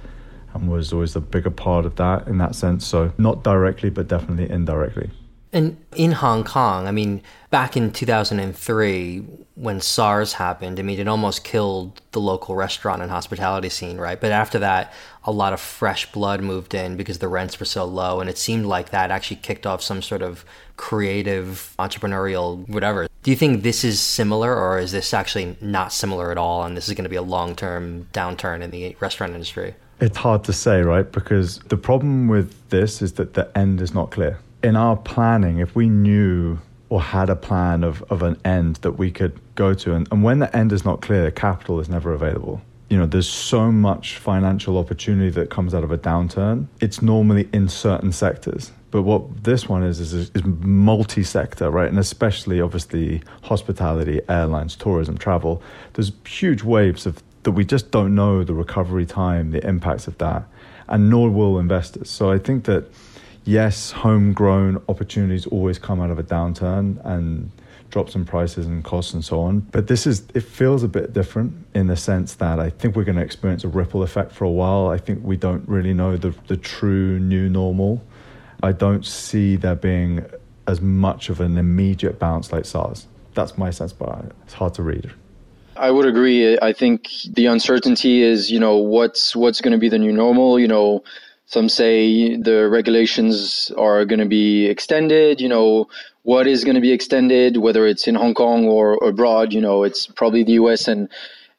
and 0.55 0.71
was 0.71 0.93
always 0.93 1.14
the 1.14 1.21
bigger 1.21 1.50
part 1.50 1.85
of 1.85 1.97
that 1.97 2.28
in 2.28 2.38
that 2.38 2.55
sense. 2.55 2.87
So 2.87 3.12
not 3.19 3.43
directly, 3.43 3.90
but 3.90 4.09
definitely 4.09 4.50
indirectly. 4.50 5.11
And 5.52 5.83
in 5.97 6.12
Hong 6.12 6.45
Kong, 6.45 6.87
I 6.87 6.90
mean, 6.90 7.23
back 7.50 7.76
in 7.76 7.90
2003, 7.90 9.19
when 9.55 9.81
SARS 9.81 10.35
happened, 10.35 10.78
I 10.78 10.83
mean, 10.83 11.00
it 11.00 11.09
almost 11.09 11.43
killed 11.43 12.02
the 12.12 12.21
local 12.21 12.55
restaurant 12.55 13.00
and 13.00 13.11
hospitality 13.11 13.71
scene, 13.71 13.97
right? 13.97 14.21
But 14.21 14.31
after 14.31 14.59
that, 14.59 14.93
a 15.25 15.33
lot 15.33 15.52
of 15.55 15.61
fresh 15.61 16.11
blood 16.12 16.43
moved 16.43 16.75
in 16.75 16.97
because 16.97 17.19
the 17.19 17.28
rents 17.28 17.59
were 17.59 17.67
so 17.67 17.85
low. 17.87 18.21
And 18.21 18.28
it 18.28 18.37
seemed 18.37 18.67
like 18.67 18.90
that 18.90 19.11
actually 19.11 19.37
kicked 19.37 19.67
off 19.67 19.83
some 19.83 20.02
sort 20.02 20.21
of 20.21 20.45
creative, 20.76 21.75
entrepreneurial, 21.78 22.69
whatever. 22.69 23.09
Do 23.23 23.31
you 23.31 23.37
think 23.37 23.62
this 23.62 23.85
is 23.85 24.00
similar, 24.00 24.55
or 24.55 24.78
is 24.78 24.93
this 24.93 25.14
actually 25.14 25.57
not 25.61 25.93
similar 25.93 26.31
at 26.31 26.38
all? 26.38 26.64
And 26.64 26.76
this 26.76 26.88
is 26.88 26.95
going 26.95 27.05
to 27.05 27.11
be 27.11 27.17
a 27.17 27.23
long 27.23 27.57
term 27.57 28.07
downturn 28.12 28.61
in 28.62 28.71
the 28.71 28.97
restaurant 29.00 29.33
industry? 29.33 29.75
It's 30.00 30.19
hard 30.19 30.45
to 30.45 30.52
say, 30.52 30.83
right? 30.83 31.11
Because 31.11 31.59
the 31.69 31.76
problem 31.76 32.28
with 32.28 32.55
this 32.69 33.02
is 33.02 33.14
that 33.14 33.35
the 33.35 33.50
end 33.59 33.81
is 33.81 33.95
not 33.95 34.11
clear 34.11 34.38
in 34.62 34.77
our 34.77 34.97
planning, 34.97 35.59
if 35.59 35.75
we 35.75 35.88
knew 35.88 36.59
or 36.88 37.03
had 37.03 37.29
a 37.29 37.37
plan 37.37 37.85
of, 37.85 38.03
of 38.11 38.23
an 38.23 38.37
end 38.45 38.77
that 38.77 38.93
we 38.93 39.11
could 39.11 39.38
go 39.55 39.75
to, 39.75 39.95
and, 39.95 40.09
and 40.11 40.23
when 40.23 40.38
the 40.38 40.57
end 40.57 40.73
is 40.73 40.85
not 40.85 41.03
clear, 41.03 41.31
capital 41.31 41.81
is 41.81 41.88
never 41.88 42.12
available. 42.12 42.61
You 42.88 42.97
know, 42.97 43.07
there's 43.07 43.29
so 43.29 43.71
much 43.71 44.17
financial 44.17 44.79
opportunity 44.79 45.29
that 45.31 45.50
comes 45.50 45.75
out 45.75 45.85
of 45.85 45.93
a 45.93 45.99
downturn. 45.99 46.69
It's 46.81 47.03
normally 47.03 47.49
in 47.53 47.69
certain 47.69 48.12
sectors. 48.12 48.73
But 48.91 49.03
what 49.03 49.45
this 49.45 49.69
one 49.69 49.83
is, 49.83 50.00
is, 50.00 50.15
is 50.15 50.43
multi 50.45 51.23
sector, 51.23 51.71
right? 51.71 51.88
And 51.88 51.99
especially, 51.99 52.62
obviously, 52.62 53.23
hospitality, 53.43 54.23
airlines, 54.31 54.75
tourism, 54.77 55.19
travel. 55.19 55.62
There's 55.93 56.12
huge 56.27 56.62
waves 56.62 57.05
of 57.05 57.23
that 57.43 57.53
we 57.53 57.65
just 57.65 57.91
don't 57.91 58.15
know 58.15 58.43
the 58.45 58.55
recovery 58.55 59.07
time, 59.07 59.50
the 59.50 59.67
impacts 59.67 60.07
of 60.07 60.17
that, 60.19 60.45
and 60.88 61.11
nor 61.11 61.31
will 61.31 61.59
investors. 61.59 62.09
So 62.09 62.31
I 62.31 62.38
think 62.38 62.65
that 62.65 62.91
yes, 63.49 63.90
homegrown 63.90 64.83
opportunities 64.90 65.47
always 65.47 65.78
come 65.78 66.00
out 66.00 66.11
of 66.11 66.19
a 66.19 66.23
downturn 66.23 67.05
and 67.07 67.50
drops 67.88 68.14
in 68.14 68.26
prices 68.26 68.67
and 68.67 68.85
costs 68.85 69.14
and 69.14 69.25
so 69.25 69.40
on. 69.40 69.61
But 69.61 69.87
this 69.87 70.07
is, 70.07 70.23
it 70.35 70.43
feels 70.43 70.83
a 70.83 70.88
bit 70.88 71.14
different 71.14 71.55
in 71.75 71.87
the 71.87 71.97
sense 71.97 72.35
that 72.35 72.61
I 72.61 72.69
think 72.69 72.95
we're 72.95 73.05
going 73.05 73.17
to 73.17 73.23
experience 73.23 73.64
a 73.64 73.69
ripple 73.69 74.02
effect 74.02 74.33
for 74.33 74.45
a 74.45 74.50
while. 74.50 74.88
I 74.88 74.99
think 74.99 75.25
we 75.25 75.38
don't 75.38 75.67
really 75.67 75.95
know 75.95 76.19
the, 76.19 76.35
the 76.47 76.59
true 76.59 77.19
new 77.19 77.49
normal. 77.49 78.05
I 78.62 78.73
don't 78.73 79.07
see 79.07 79.57
there 79.57 79.76
being 79.76 80.26
as 80.67 80.83
much 80.83 81.31
of 81.31 81.40
an 81.40 81.57
immediate 81.57 82.19
bounce 82.19 82.52
like 82.52 82.67
SARS. 82.67 83.07
That's 83.33 83.57
my 83.57 83.71
sense, 83.71 83.95
but 83.95 84.33
it's 84.45 84.52
hard 84.52 84.75
to 84.75 84.83
read. 84.83 85.11
I 85.76 85.90
would 85.90 86.07
agree. 86.07 86.59
I 86.61 86.73
think 86.75 87.09
the 87.33 87.47
uncertainty 87.47 88.23
is, 88.23 88.50
you 88.50 88.59
know, 88.59 88.76
what's 88.76 89.37
what's 89.37 89.61
going 89.61 89.73
to 89.73 89.78
be 89.78 89.88
the 89.88 89.99
new 89.99 90.12
normal. 90.12 90.59
You 90.59 90.67
know, 90.67 91.05
some 91.49 91.71
say 91.71 92.37
the 92.37 92.69
regulations 92.69 93.73
are 93.76 94.05
going 94.05 94.21
to 94.21 94.26
be 94.26 94.67
extended. 94.67 95.40
You 95.40 95.49
know, 95.49 95.88
what 96.23 96.47
is 96.47 96.62
going 96.62 96.75
to 96.75 96.83
be 96.83 96.93
extended, 96.93 97.57
whether 97.57 97.87
it's 97.87 98.07
in 98.07 98.14
Hong 98.14 98.35
Kong 98.35 98.67
or 98.67 99.02
abroad. 99.02 99.55
You 99.55 99.62
know, 99.62 99.83
it's 99.83 100.07
probably 100.07 100.45
the 100.45 100.52
U.S. 100.52 100.87
and 100.87 101.09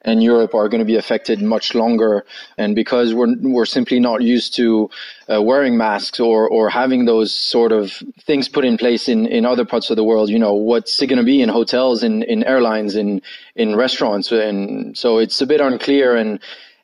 and 0.02 0.22
Europe 0.22 0.54
are 0.54 0.68
going 0.68 0.78
to 0.78 0.86
be 0.86 0.96
affected 0.96 1.42
much 1.42 1.74
longer. 1.74 2.24
And 2.56 2.76
because 2.76 3.12
we're 3.12 3.34
we're 3.42 3.66
simply 3.66 3.98
not 3.98 4.22
used 4.22 4.54
to 4.54 4.88
uh, 5.28 5.42
wearing 5.42 5.76
masks 5.76 6.20
or 6.20 6.48
or 6.48 6.70
having 6.70 7.06
those 7.06 7.34
sort 7.34 7.72
of 7.72 7.92
things 8.20 8.48
put 8.48 8.64
in 8.64 8.78
place 8.78 9.08
in 9.08 9.26
in 9.26 9.44
other 9.44 9.64
parts 9.64 9.90
of 9.90 9.96
the 9.96 10.04
world, 10.04 10.30
you 10.30 10.38
know, 10.38 10.54
what's 10.54 11.02
it 11.02 11.08
going 11.08 11.18
to 11.18 11.24
be 11.24 11.42
in 11.42 11.48
hotels, 11.48 12.04
in 12.04 12.22
in 12.22 12.44
airlines, 12.44 12.94
in 12.94 13.20
in 13.56 13.74
restaurants, 13.74 14.30
and 14.30 14.96
so 14.96 15.18
it's 15.18 15.40
a 15.40 15.46
bit 15.46 15.60
unclear 15.60 16.14
and 16.14 16.38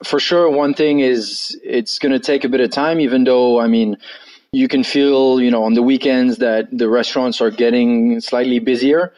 for 0.04 0.20
sure, 0.20 0.50
one 0.50 0.74
thing 0.74 1.00
is 1.00 1.58
it's 1.62 1.98
going 1.98 2.12
to 2.12 2.18
take 2.18 2.44
a 2.44 2.48
bit 2.48 2.60
of 2.60 2.70
time, 2.70 3.00
even 3.00 3.24
though, 3.24 3.60
I 3.60 3.66
mean, 3.66 3.96
you 4.52 4.68
can 4.68 4.84
feel, 4.84 5.40
you 5.40 5.50
know, 5.50 5.64
on 5.64 5.74
the 5.74 5.82
weekends 5.82 6.38
that 6.38 6.68
the 6.76 6.88
restaurants 6.88 7.40
are 7.40 7.50
getting 7.50 8.20
slightly 8.20 8.58
busier. 8.58 9.12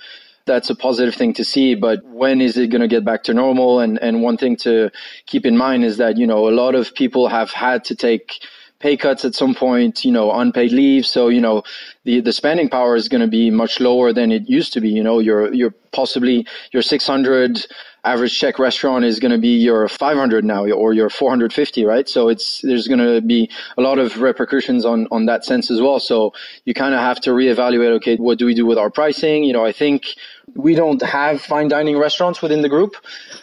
That's 0.47 0.70
a 0.70 0.75
positive 0.75 1.14
thing 1.14 1.35
to 1.35 1.44
see, 1.44 1.75
but 1.75 2.02
when 2.04 2.40
is 2.40 2.56
it 2.56 2.68
going 2.68 2.80
to 2.80 2.88
get 2.88 3.04
back 3.04 3.23
to 3.25 3.35
normal? 3.35 3.80
And, 3.80 3.99
and 4.00 4.23
one 4.23 4.37
thing 4.38 4.56
to 4.58 4.90
keep 5.26 5.44
in 5.44 5.56
mind 5.56 5.85
is 5.85 5.99
that, 5.99 6.16
you 6.16 6.26
know, 6.26 6.49
a 6.49 6.54
lot 6.54 6.75
of 6.75 6.94
people 6.94 7.28
have 7.28 7.50
had 7.50 7.85
to 7.85 7.94
take 7.94 8.40
pay 8.80 8.97
cuts 8.97 9.25
at 9.25 9.35
some 9.35 9.54
point, 9.54 10.04
you 10.04 10.12
know, 10.12 10.32
unpaid 10.32 10.73
leave. 10.73 11.04
So, 11.04 11.28
you 11.28 11.40
know, 11.40 11.64
the, 12.04 12.20
the 12.20 12.32
spending 12.32 12.68
power 12.68 12.97
is 12.97 13.08
going 13.08 13.20
to 13.20 13.28
be 13.28 13.50
much 13.50 13.80
lower 13.80 14.12
than 14.12 14.32
it 14.32 14.49
used 14.49 14.73
to 14.75 14.80
be. 14.80 14.88
You 14.88 15.02
know, 15.02 15.18
you're, 15.18 15.52
you're 15.52 15.75
possibly 15.92 16.47
your 16.73 16.82
600 16.82 17.66
average 18.12 18.38
check 18.38 18.58
restaurant 18.58 19.04
is 19.04 19.20
going 19.20 19.32
to 19.32 19.38
be 19.38 19.56
your 19.56 19.88
500 19.88 20.44
now 20.44 20.64
or 20.66 20.92
your 20.92 21.10
450, 21.10 21.84
right? 21.84 22.08
So 22.08 22.28
it's, 22.28 22.60
there's 22.62 22.88
going 22.88 23.00
to 23.00 23.20
be 23.20 23.50
a 23.76 23.82
lot 23.82 23.98
of 23.98 24.20
repercussions 24.20 24.84
on, 24.84 25.06
on 25.10 25.26
that 25.26 25.44
sense 25.44 25.70
as 25.70 25.80
well. 25.80 26.00
So 26.00 26.32
you 26.64 26.74
kind 26.74 26.94
of 26.94 27.00
have 27.00 27.20
to 27.20 27.30
reevaluate, 27.30 27.90
okay, 27.96 28.16
what 28.16 28.38
do 28.38 28.46
we 28.46 28.54
do 28.54 28.66
with 28.66 28.78
our 28.78 28.90
pricing? 28.90 29.44
You 29.44 29.52
know, 29.52 29.64
I 29.64 29.72
think 29.72 30.14
we 30.54 30.74
don't 30.74 31.02
have 31.02 31.40
fine 31.40 31.68
dining 31.68 31.98
restaurants 31.98 32.40
within 32.40 32.62
the 32.62 32.68
group. 32.68 32.96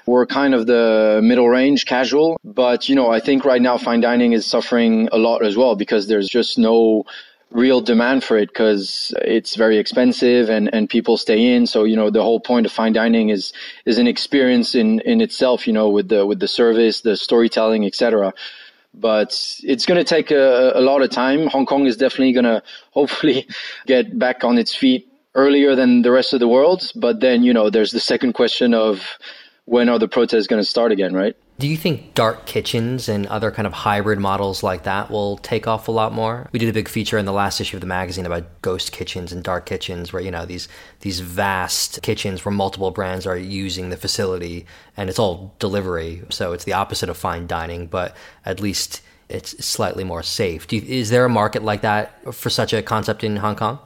We're 0.05 0.25
kind 0.25 0.53
of 0.53 0.65
the 0.65 1.19
middle 1.23 1.49
range 1.49 1.85
casual, 1.85 2.37
but 2.43 2.89
you 2.89 2.95
know, 2.95 3.11
I 3.11 3.19
think 3.19 3.45
right 3.45 3.61
now 3.61 3.77
fine 3.77 4.01
dining 4.01 4.33
is 4.33 4.45
suffering 4.45 5.09
a 5.11 5.17
lot 5.17 5.45
as 5.45 5.55
well 5.55 5.75
because 5.75 6.07
there's 6.07 6.27
just 6.27 6.57
no 6.57 7.05
real 7.51 7.81
demand 7.81 8.23
for 8.23 8.37
it 8.37 8.49
because 8.49 9.13
it's 9.21 9.55
very 9.55 9.77
expensive 9.77 10.49
and, 10.49 10.73
and 10.73 10.89
people 10.89 11.17
stay 11.17 11.55
in. 11.55 11.67
So, 11.67 11.83
you 11.83 11.95
know, 11.95 12.09
the 12.09 12.21
whole 12.21 12.39
point 12.39 12.65
of 12.65 12.71
fine 12.71 12.93
dining 12.93 13.29
is, 13.29 13.53
is 13.85 13.97
an 13.97 14.07
experience 14.07 14.75
in, 14.75 14.99
in 15.01 15.21
itself, 15.21 15.67
you 15.67 15.73
know, 15.73 15.89
with 15.89 16.09
the, 16.09 16.25
with 16.25 16.39
the 16.39 16.47
service, 16.47 17.01
the 17.01 17.15
storytelling, 17.15 17.85
etc. 17.85 18.33
But 18.93 19.59
it's 19.63 19.85
going 19.85 19.97
to 19.97 20.03
take 20.03 20.31
a, 20.31 20.71
a 20.75 20.81
lot 20.81 21.01
of 21.01 21.09
time. 21.09 21.47
Hong 21.47 21.65
Kong 21.65 21.85
is 21.85 21.97
definitely 21.97 22.33
going 22.33 22.45
to 22.45 22.63
hopefully 22.91 23.47
get 23.85 24.17
back 24.17 24.43
on 24.43 24.57
its 24.57 24.75
feet 24.75 25.07
earlier 25.35 25.75
than 25.75 26.01
the 26.01 26.11
rest 26.11 26.33
of 26.33 26.39
the 26.39 26.47
world. 26.47 26.91
But 26.95 27.19
then, 27.19 27.43
you 27.43 27.53
know, 27.53 27.69
there's 27.69 27.91
the 27.91 27.99
second 27.99 28.33
question 28.33 28.73
of 28.73 29.01
when 29.65 29.89
are 29.89 29.99
the 29.99 30.07
protests 30.07 30.47
going 30.47 30.61
to 30.61 30.67
start 30.67 30.91
again, 30.91 31.13
right? 31.13 31.35
Do 31.57 31.67
you 31.67 31.77
think 31.77 32.13
dark 32.13 32.45
kitchens 32.45 33.07
and 33.07 33.25
other 33.27 33.49
kind 33.49 33.65
of 33.65 33.73
hybrid 33.73 34.19
models 34.19 34.61
like 34.61 34.83
that 34.83 35.09
will 35.09 35.37
take 35.37 35.67
off 35.67 35.87
a 35.87 35.91
lot 35.91 36.11
more? 36.13 36.49
We 36.51 36.59
did 36.59 36.69
a 36.69 36.73
big 36.73 36.89
feature 36.89 37.17
in 37.17 37.25
the 37.25 37.31
last 37.31 37.61
issue 37.61 37.77
of 37.77 37.81
the 37.81 37.87
magazine 37.87 38.25
about 38.25 38.61
ghost 38.61 38.91
kitchens 38.91 39.31
and 39.31 39.41
dark 39.43 39.65
kitchens, 39.65 40.11
where 40.11 40.21
you 40.21 40.31
know 40.31 40.45
these 40.45 40.67
these 40.99 41.21
vast 41.21 42.01
kitchens 42.01 42.43
where 42.43 42.51
multiple 42.51 42.91
brands 42.91 43.25
are 43.25 43.37
using 43.37 43.89
the 43.89 43.97
facility, 43.97 44.65
and 44.97 45.09
it's 45.09 45.19
all 45.19 45.55
delivery. 45.59 46.23
So 46.29 46.51
it's 46.51 46.65
the 46.65 46.73
opposite 46.73 47.09
of 47.09 47.17
fine 47.17 47.47
dining, 47.47 47.87
but 47.87 48.15
at 48.45 48.59
least 48.59 49.01
it's 49.29 49.65
slightly 49.65 50.03
more 50.03 50.23
safe. 50.23 50.71
You, 50.71 50.81
is 50.81 51.09
there 51.09 51.25
a 51.25 51.29
market 51.29 51.63
like 51.63 51.81
that 51.81 52.35
for 52.35 52.49
such 52.49 52.73
a 52.73 52.83
concept 52.83 53.23
in 53.23 53.37
Hong 53.37 53.55
Kong? 53.55 53.79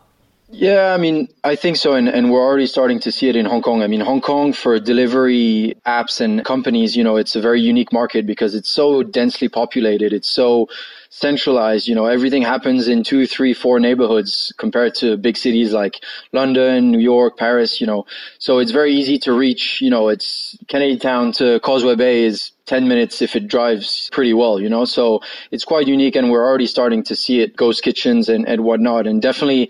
Yeah, 0.51 0.95
I 0.95 0.97
mean, 0.97 1.27
I 1.43 1.55
think 1.55 1.77
so. 1.77 1.93
And, 1.93 2.09
and 2.09 2.31
we're 2.31 2.43
already 2.43 2.65
starting 2.65 2.99
to 3.01 3.11
see 3.11 3.29
it 3.29 3.35
in 3.35 3.45
Hong 3.45 3.61
Kong. 3.61 3.83
I 3.83 3.87
mean, 3.87 3.99
Hong 3.99 4.19
Kong 4.19 4.51
for 4.51 4.79
delivery 4.79 5.75
apps 5.85 6.19
and 6.19 6.43
companies, 6.43 6.95
you 6.97 7.03
know, 7.03 7.17
it's 7.17 7.35
a 7.35 7.41
very 7.41 7.61
unique 7.61 7.93
market 7.93 8.25
because 8.25 8.55
it's 8.55 8.69
so 8.69 9.03
densely 9.03 9.47
populated. 9.47 10.11
It's 10.11 10.27
so 10.27 10.67
centralized. 11.11 11.87
You 11.87 11.93
know, 11.93 12.07
everything 12.07 12.41
happens 12.41 12.87
in 12.87 13.03
two, 13.03 13.27
three, 13.27 13.53
four 13.53 13.79
neighborhoods 13.79 14.51
compared 14.57 14.95
to 14.95 15.17
big 15.17 15.37
cities 15.37 15.71
like 15.71 16.03
London, 16.33 16.89
New 16.89 16.99
York, 16.99 17.37
Paris, 17.37 17.79
you 17.79 17.85
know. 17.85 18.07
So 18.39 18.57
it's 18.57 18.71
very 18.71 18.91
easy 18.95 19.19
to 19.19 19.33
reach, 19.33 19.79
you 19.81 19.91
know, 19.91 20.09
it's 20.09 20.57
Kennedy 20.67 20.97
Town 20.97 21.31
to 21.33 21.59
Causeway 21.59 21.93
Bay 21.95 22.23
is 22.23 22.53
10 22.65 22.87
minutes 22.87 23.21
if 23.21 23.35
it 23.35 23.47
drives 23.47 24.09
pretty 24.11 24.33
well, 24.33 24.59
you 24.59 24.69
know? 24.69 24.85
So 24.85 25.21
it's 25.51 25.63
quite 25.63 25.87
unique 25.87 26.15
and 26.15 26.31
we're 26.31 26.45
already 26.47 26.67
starting 26.67 27.03
to 27.03 27.15
see 27.15 27.41
it, 27.41 27.55
ghost 27.55 27.83
kitchens 27.83 28.29
and, 28.29 28.47
and 28.47 28.63
whatnot. 28.63 29.05
And 29.05 29.21
definitely, 29.21 29.69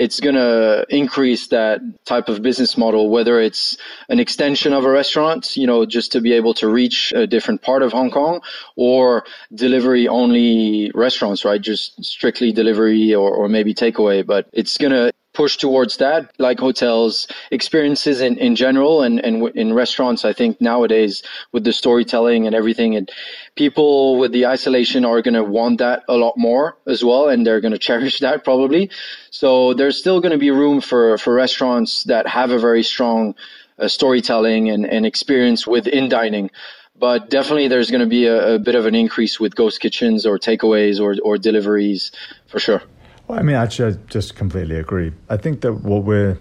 it's 0.00 0.18
going 0.18 0.34
to 0.34 0.86
increase 0.88 1.48
that 1.48 1.80
type 2.06 2.30
of 2.30 2.40
business 2.40 2.78
model, 2.78 3.10
whether 3.10 3.38
it's 3.38 3.76
an 4.08 4.18
extension 4.18 4.72
of 4.72 4.86
a 4.86 4.90
restaurant, 4.90 5.58
you 5.58 5.66
know, 5.66 5.84
just 5.84 6.10
to 6.12 6.22
be 6.22 6.32
able 6.32 6.54
to 6.54 6.66
reach 6.68 7.12
a 7.14 7.26
different 7.26 7.60
part 7.60 7.82
of 7.82 7.92
Hong 7.92 8.10
Kong 8.10 8.40
or 8.76 9.24
delivery 9.54 10.08
only 10.08 10.90
restaurants, 10.94 11.44
right? 11.44 11.60
Just 11.60 12.02
strictly 12.02 12.50
delivery 12.50 13.14
or, 13.14 13.30
or 13.30 13.46
maybe 13.46 13.74
takeaway, 13.74 14.26
but 14.26 14.48
it's 14.54 14.78
going 14.78 14.92
to 14.92 15.12
push 15.32 15.56
towards 15.56 15.98
that, 15.98 16.32
like 16.38 16.58
hotels, 16.58 17.28
experiences 17.50 18.20
in, 18.20 18.36
in 18.38 18.56
general, 18.56 19.02
and, 19.02 19.20
and 19.20 19.48
in 19.56 19.72
restaurants. 19.72 20.24
I 20.24 20.32
think 20.32 20.60
nowadays 20.60 21.22
with 21.52 21.64
the 21.64 21.72
storytelling 21.72 22.46
and 22.46 22.54
everything, 22.54 22.96
and 22.96 23.10
people 23.54 24.18
with 24.18 24.32
the 24.32 24.46
isolation 24.46 25.04
are 25.04 25.22
going 25.22 25.34
to 25.34 25.44
want 25.44 25.78
that 25.78 26.02
a 26.08 26.16
lot 26.16 26.36
more 26.36 26.76
as 26.86 27.04
well, 27.04 27.28
and 27.28 27.46
they're 27.46 27.60
going 27.60 27.72
to 27.78 27.78
cherish 27.78 28.18
that 28.20 28.44
probably. 28.44 28.90
So 29.30 29.74
there's 29.74 29.98
still 29.98 30.20
going 30.20 30.32
to 30.32 30.38
be 30.38 30.50
room 30.50 30.80
for, 30.80 31.16
for 31.18 31.32
restaurants 31.32 32.04
that 32.04 32.26
have 32.26 32.50
a 32.50 32.58
very 32.58 32.82
strong 32.82 33.34
uh, 33.78 33.88
storytelling 33.88 34.68
and, 34.68 34.84
and 34.84 35.06
experience 35.06 35.66
within 35.66 36.08
dining. 36.08 36.50
But 36.98 37.30
definitely 37.30 37.68
there's 37.68 37.90
going 37.90 38.02
to 38.02 38.06
be 38.06 38.26
a, 38.26 38.56
a 38.56 38.58
bit 38.58 38.74
of 38.74 38.84
an 38.84 38.94
increase 38.94 39.40
with 39.40 39.54
ghost 39.54 39.80
kitchens 39.80 40.26
or 40.26 40.38
takeaways 40.38 41.00
or, 41.00 41.16
or 41.24 41.38
deliveries 41.38 42.12
for 42.46 42.58
sure. 42.58 42.82
Well, 43.30 43.38
I 43.38 43.42
mean, 43.42 43.54
actually, 43.54 43.94
I 43.94 43.98
just 44.08 44.34
completely 44.34 44.74
agree. 44.74 45.12
I 45.28 45.36
think 45.36 45.60
that 45.60 45.72
what 45.72 46.02
we're 46.02 46.36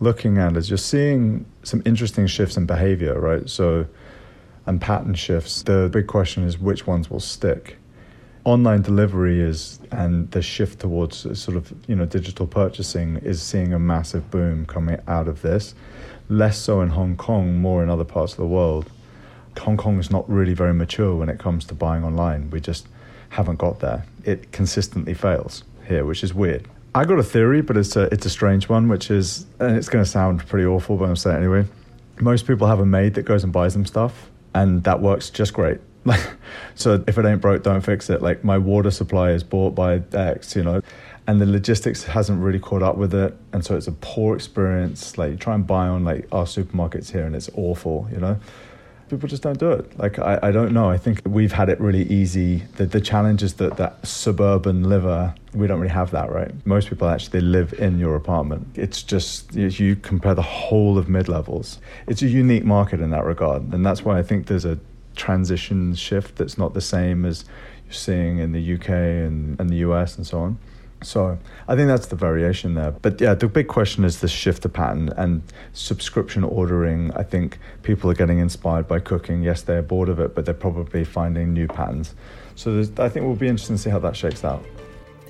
looking 0.00 0.36
at 0.36 0.54
is 0.58 0.68
you're 0.68 0.76
seeing 0.76 1.46
some 1.62 1.80
interesting 1.86 2.26
shifts 2.26 2.58
in 2.58 2.66
behavior, 2.66 3.18
right? 3.18 3.48
So, 3.48 3.86
and 4.66 4.78
pattern 4.78 5.14
shifts. 5.14 5.62
The 5.62 5.88
big 5.90 6.08
question 6.08 6.42
is 6.42 6.58
which 6.58 6.86
ones 6.86 7.08
will 7.08 7.20
stick. 7.20 7.78
Online 8.44 8.82
delivery 8.82 9.40
is, 9.40 9.80
and 9.90 10.30
the 10.32 10.42
shift 10.42 10.80
towards 10.80 11.20
sort 11.40 11.56
of 11.56 11.72
you 11.86 11.96
know 11.96 12.04
digital 12.04 12.46
purchasing 12.46 13.16
is 13.24 13.40
seeing 13.40 13.72
a 13.72 13.78
massive 13.78 14.30
boom 14.30 14.66
coming 14.66 14.98
out 15.08 15.28
of 15.28 15.40
this. 15.40 15.74
Less 16.28 16.58
so 16.58 16.82
in 16.82 16.90
Hong 16.90 17.16
Kong, 17.16 17.56
more 17.56 17.82
in 17.82 17.88
other 17.88 18.04
parts 18.04 18.32
of 18.32 18.38
the 18.40 18.46
world. 18.46 18.90
Hong 19.58 19.78
Kong 19.78 19.98
is 19.98 20.10
not 20.10 20.28
really 20.28 20.52
very 20.52 20.74
mature 20.74 21.16
when 21.16 21.30
it 21.30 21.38
comes 21.38 21.64
to 21.64 21.74
buying 21.74 22.04
online. 22.04 22.50
We 22.50 22.60
just 22.60 22.88
haven't 23.30 23.56
got 23.56 23.80
there. 23.80 24.04
It 24.22 24.52
consistently 24.52 25.14
fails 25.14 25.64
here, 25.86 26.04
which 26.04 26.22
is 26.22 26.34
weird. 26.34 26.68
I 26.94 27.04
got 27.04 27.18
a 27.18 27.22
theory, 27.22 27.60
but 27.60 27.76
it's 27.76 27.96
a 27.96 28.04
it's 28.12 28.24
a 28.26 28.30
strange 28.30 28.68
one, 28.68 28.88
which 28.88 29.10
is, 29.10 29.46
and 29.60 29.76
it's 29.76 29.88
going 29.88 30.04
to 30.04 30.10
sound 30.10 30.46
pretty 30.46 30.66
awful, 30.66 30.96
but 30.96 31.08
I'm 31.08 31.16
saying 31.16 31.36
anyway. 31.36 31.64
Most 32.18 32.46
people 32.46 32.66
have 32.66 32.80
a 32.80 32.86
maid 32.86 33.14
that 33.14 33.24
goes 33.24 33.44
and 33.44 33.52
buys 33.52 33.74
them 33.74 33.84
stuff, 33.84 34.30
and 34.54 34.82
that 34.84 35.02
works 35.02 35.28
just 35.28 35.52
great. 35.52 35.80
so 36.74 37.04
if 37.06 37.18
it 37.18 37.26
ain't 37.26 37.42
broke, 37.42 37.62
don't 37.62 37.82
fix 37.82 38.08
it. 38.08 38.22
Like 38.22 38.42
my 38.42 38.56
water 38.56 38.90
supply 38.90 39.32
is 39.32 39.44
bought 39.44 39.74
by 39.74 40.02
X, 40.14 40.56
you 40.56 40.62
know, 40.62 40.80
and 41.26 41.38
the 41.38 41.44
logistics 41.44 42.04
hasn't 42.04 42.42
really 42.42 42.60
caught 42.60 42.82
up 42.82 42.96
with 42.96 43.14
it, 43.14 43.36
and 43.52 43.62
so 43.62 43.76
it's 43.76 43.88
a 43.88 43.92
poor 43.92 44.34
experience. 44.34 45.18
Like 45.18 45.32
you 45.32 45.36
try 45.36 45.54
and 45.54 45.66
buy 45.66 45.88
on 45.88 46.04
like 46.04 46.26
our 46.32 46.44
supermarkets 46.44 47.12
here, 47.12 47.26
and 47.26 47.36
it's 47.36 47.50
awful, 47.54 48.08
you 48.10 48.18
know 48.18 48.38
people 49.08 49.28
just 49.28 49.42
don't 49.42 49.58
do 49.58 49.70
it. 49.70 49.98
Like 49.98 50.18
I, 50.18 50.38
I 50.42 50.50
don't 50.50 50.72
know. 50.72 50.90
I 50.90 50.98
think 50.98 51.22
we've 51.24 51.52
had 51.52 51.68
it 51.68 51.80
really 51.80 52.04
easy. 52.04 52.62
The 52.76 52.86
the 52.86 53.00
challenge 53.00 53.42
is 53.42 53.54
that 53.54 53.76
that 53.76 54.06
suburban 54.06 54.88
liver, 54.88 55.34
we 55.54 55.66
don't 55.66 55.80
really 55.80 55.92
have 55.92 56.10
that, 56.10 56.30
right? 56.32 56.52
Most 56.66 56.88
people 56.88 57.08
actually 57.08 57.40
live 57.40 57.72
in 57.74 57.98
your 57.98 58.16
apartment. 58.16 58.66
It's 58.74 59.02
just 59.02 59.54
you 59.54 59.96
compare 59.96 60.34
the 60.34 60.42
whole 60.42 60.98
of 60.98 61.08
mid 61.08 61.28
levels, 61.28 61.78
it's 62.06 62.22
a 62.22 62.28
unique 62.28 62.64
market 62.64 63.00
in 63.00 63.10
that 63.10 63.24
regard, 63.24 63.72
and 63.72 63.84
that's 63.84 64.04
why 64.04 64.18
I 64.18 64.22
think 64.22 64.46
there's 64.46 64.64
a 64.64 64.78
transition 65.14 65.94
shift 65.94 66.36
that's 66.36 66.58
not 66.58 66.74
the 66.74 66.80
same 66.80 67.24
as 67.24 67.44
you're 67.86 67.94
seeing 67.94 68.38
in 68.38 68.52
the 68.52 68.74
UK 68.74 68.90
and, 68.90 69.58
and 69.58 69.70
the 69.70 69.76
US 69.76 70.16
and 70.16 70.26
so 70.26 70.40
on. 70.40 70.58
So 71.02 71.38
I 71.68 71.76
think 71.76 71.88
that's 71.88 72.06
the 72.06 72.16
variation 72.16 72.74
there. 72.74 72.90
But 72.90 73.20
yeah, 73.20 73.34
the 73.34 73.48
big 73.48 73.68
question 73.68 74.04
is 74.04 74.20
the 74.20 74.28
shift 74.28 74.62
to 74.62 74.68
pattern 74.68 75.10
and 75.16 75.42
subscription 75.72 76.42
ordering. 76.42 77.12
I 77.12 77.22
think 77.22 77.58
people 77.82 78.10
are 78.10 78.14
getting 78.14 78.38
inspired 78.38 78.88
by 78.88 79.00
cooking. 79.00 79.42
Yes, 79.42 79.62
they're 79.62 79.82
bored 79.82 80.08
of 80.08 80.18
it, 80.18 80.34
but 80.34 80.46
they're 80.46 80.54
probably 80.54 81.04
finding 81.04 81.52
new 81.52 81.68
patterns. 81.68 82.14
So 82.54 82.80
I 82.98 83.08
think 83.08 83.26
we'll 83.26 83.36
be 83.36 83.48
interesting 83.48 83.76
to 83.76 83.82
see 83.82 83.90
how 83.90 83.98
that 84.00 84.16
shakes 84.16 84.44
out. 84.44 84.64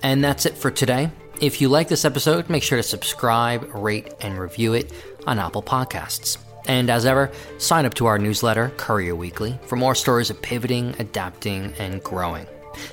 And 0.02 0.22
that's 0.22 0.46
it 0.46 0.56
for 0.56 0.70
today. 0.70 1.10
If 1.40 1.60
you 1.60 1.68
like 1.68 1.88
this 1.88 2.04
episode, 2.04 2.48
make 2.48 2.62
sure 2.62 2.78
to 2.78 2.82
subscribe, 2.82 3.68
rate, 3.74 4.14
and 4.20 4.38
review 4.38 4.72
it 4.74 4.92
on 5.26 5.38
Apple 5.38 5.62
Podcasts. 5.62 6.38
And 6.66 6.90
as 6.90 7.04
ever, 7.04 7.30
sign 7.58 7.84
up 7.84 7.94
to 7.94 8.06
our 8.06 8.18
newsletter, 8.18 8.72
Courier 8.76 9.14
Weekly, 9.14 9.58
for 9.66 9.76
more 9.76 9.94
stories 9.94 10.30
of 10.30 10.40
pivoting, 10.40 10.94
adapting, 10.98 11.72
and 11.78 12.02
growing. 12.02 12.46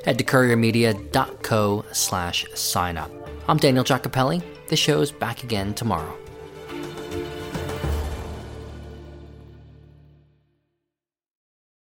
Head 0.06 0.18
to 0.18 0.24
couriermedia.co 0.24 1.86
slash 1.92 2.46
sign 2.54 2.98
up. 2.98 3.12
I'm 3.48 3.58
Daniel 3.58 3.84
Giacopelli. 3.84 4.42
The 4.70 4.76
show's 4.76 5.12
back 5.12 5.44
again 5.44 5.74
tomorrow. 5.74 6.18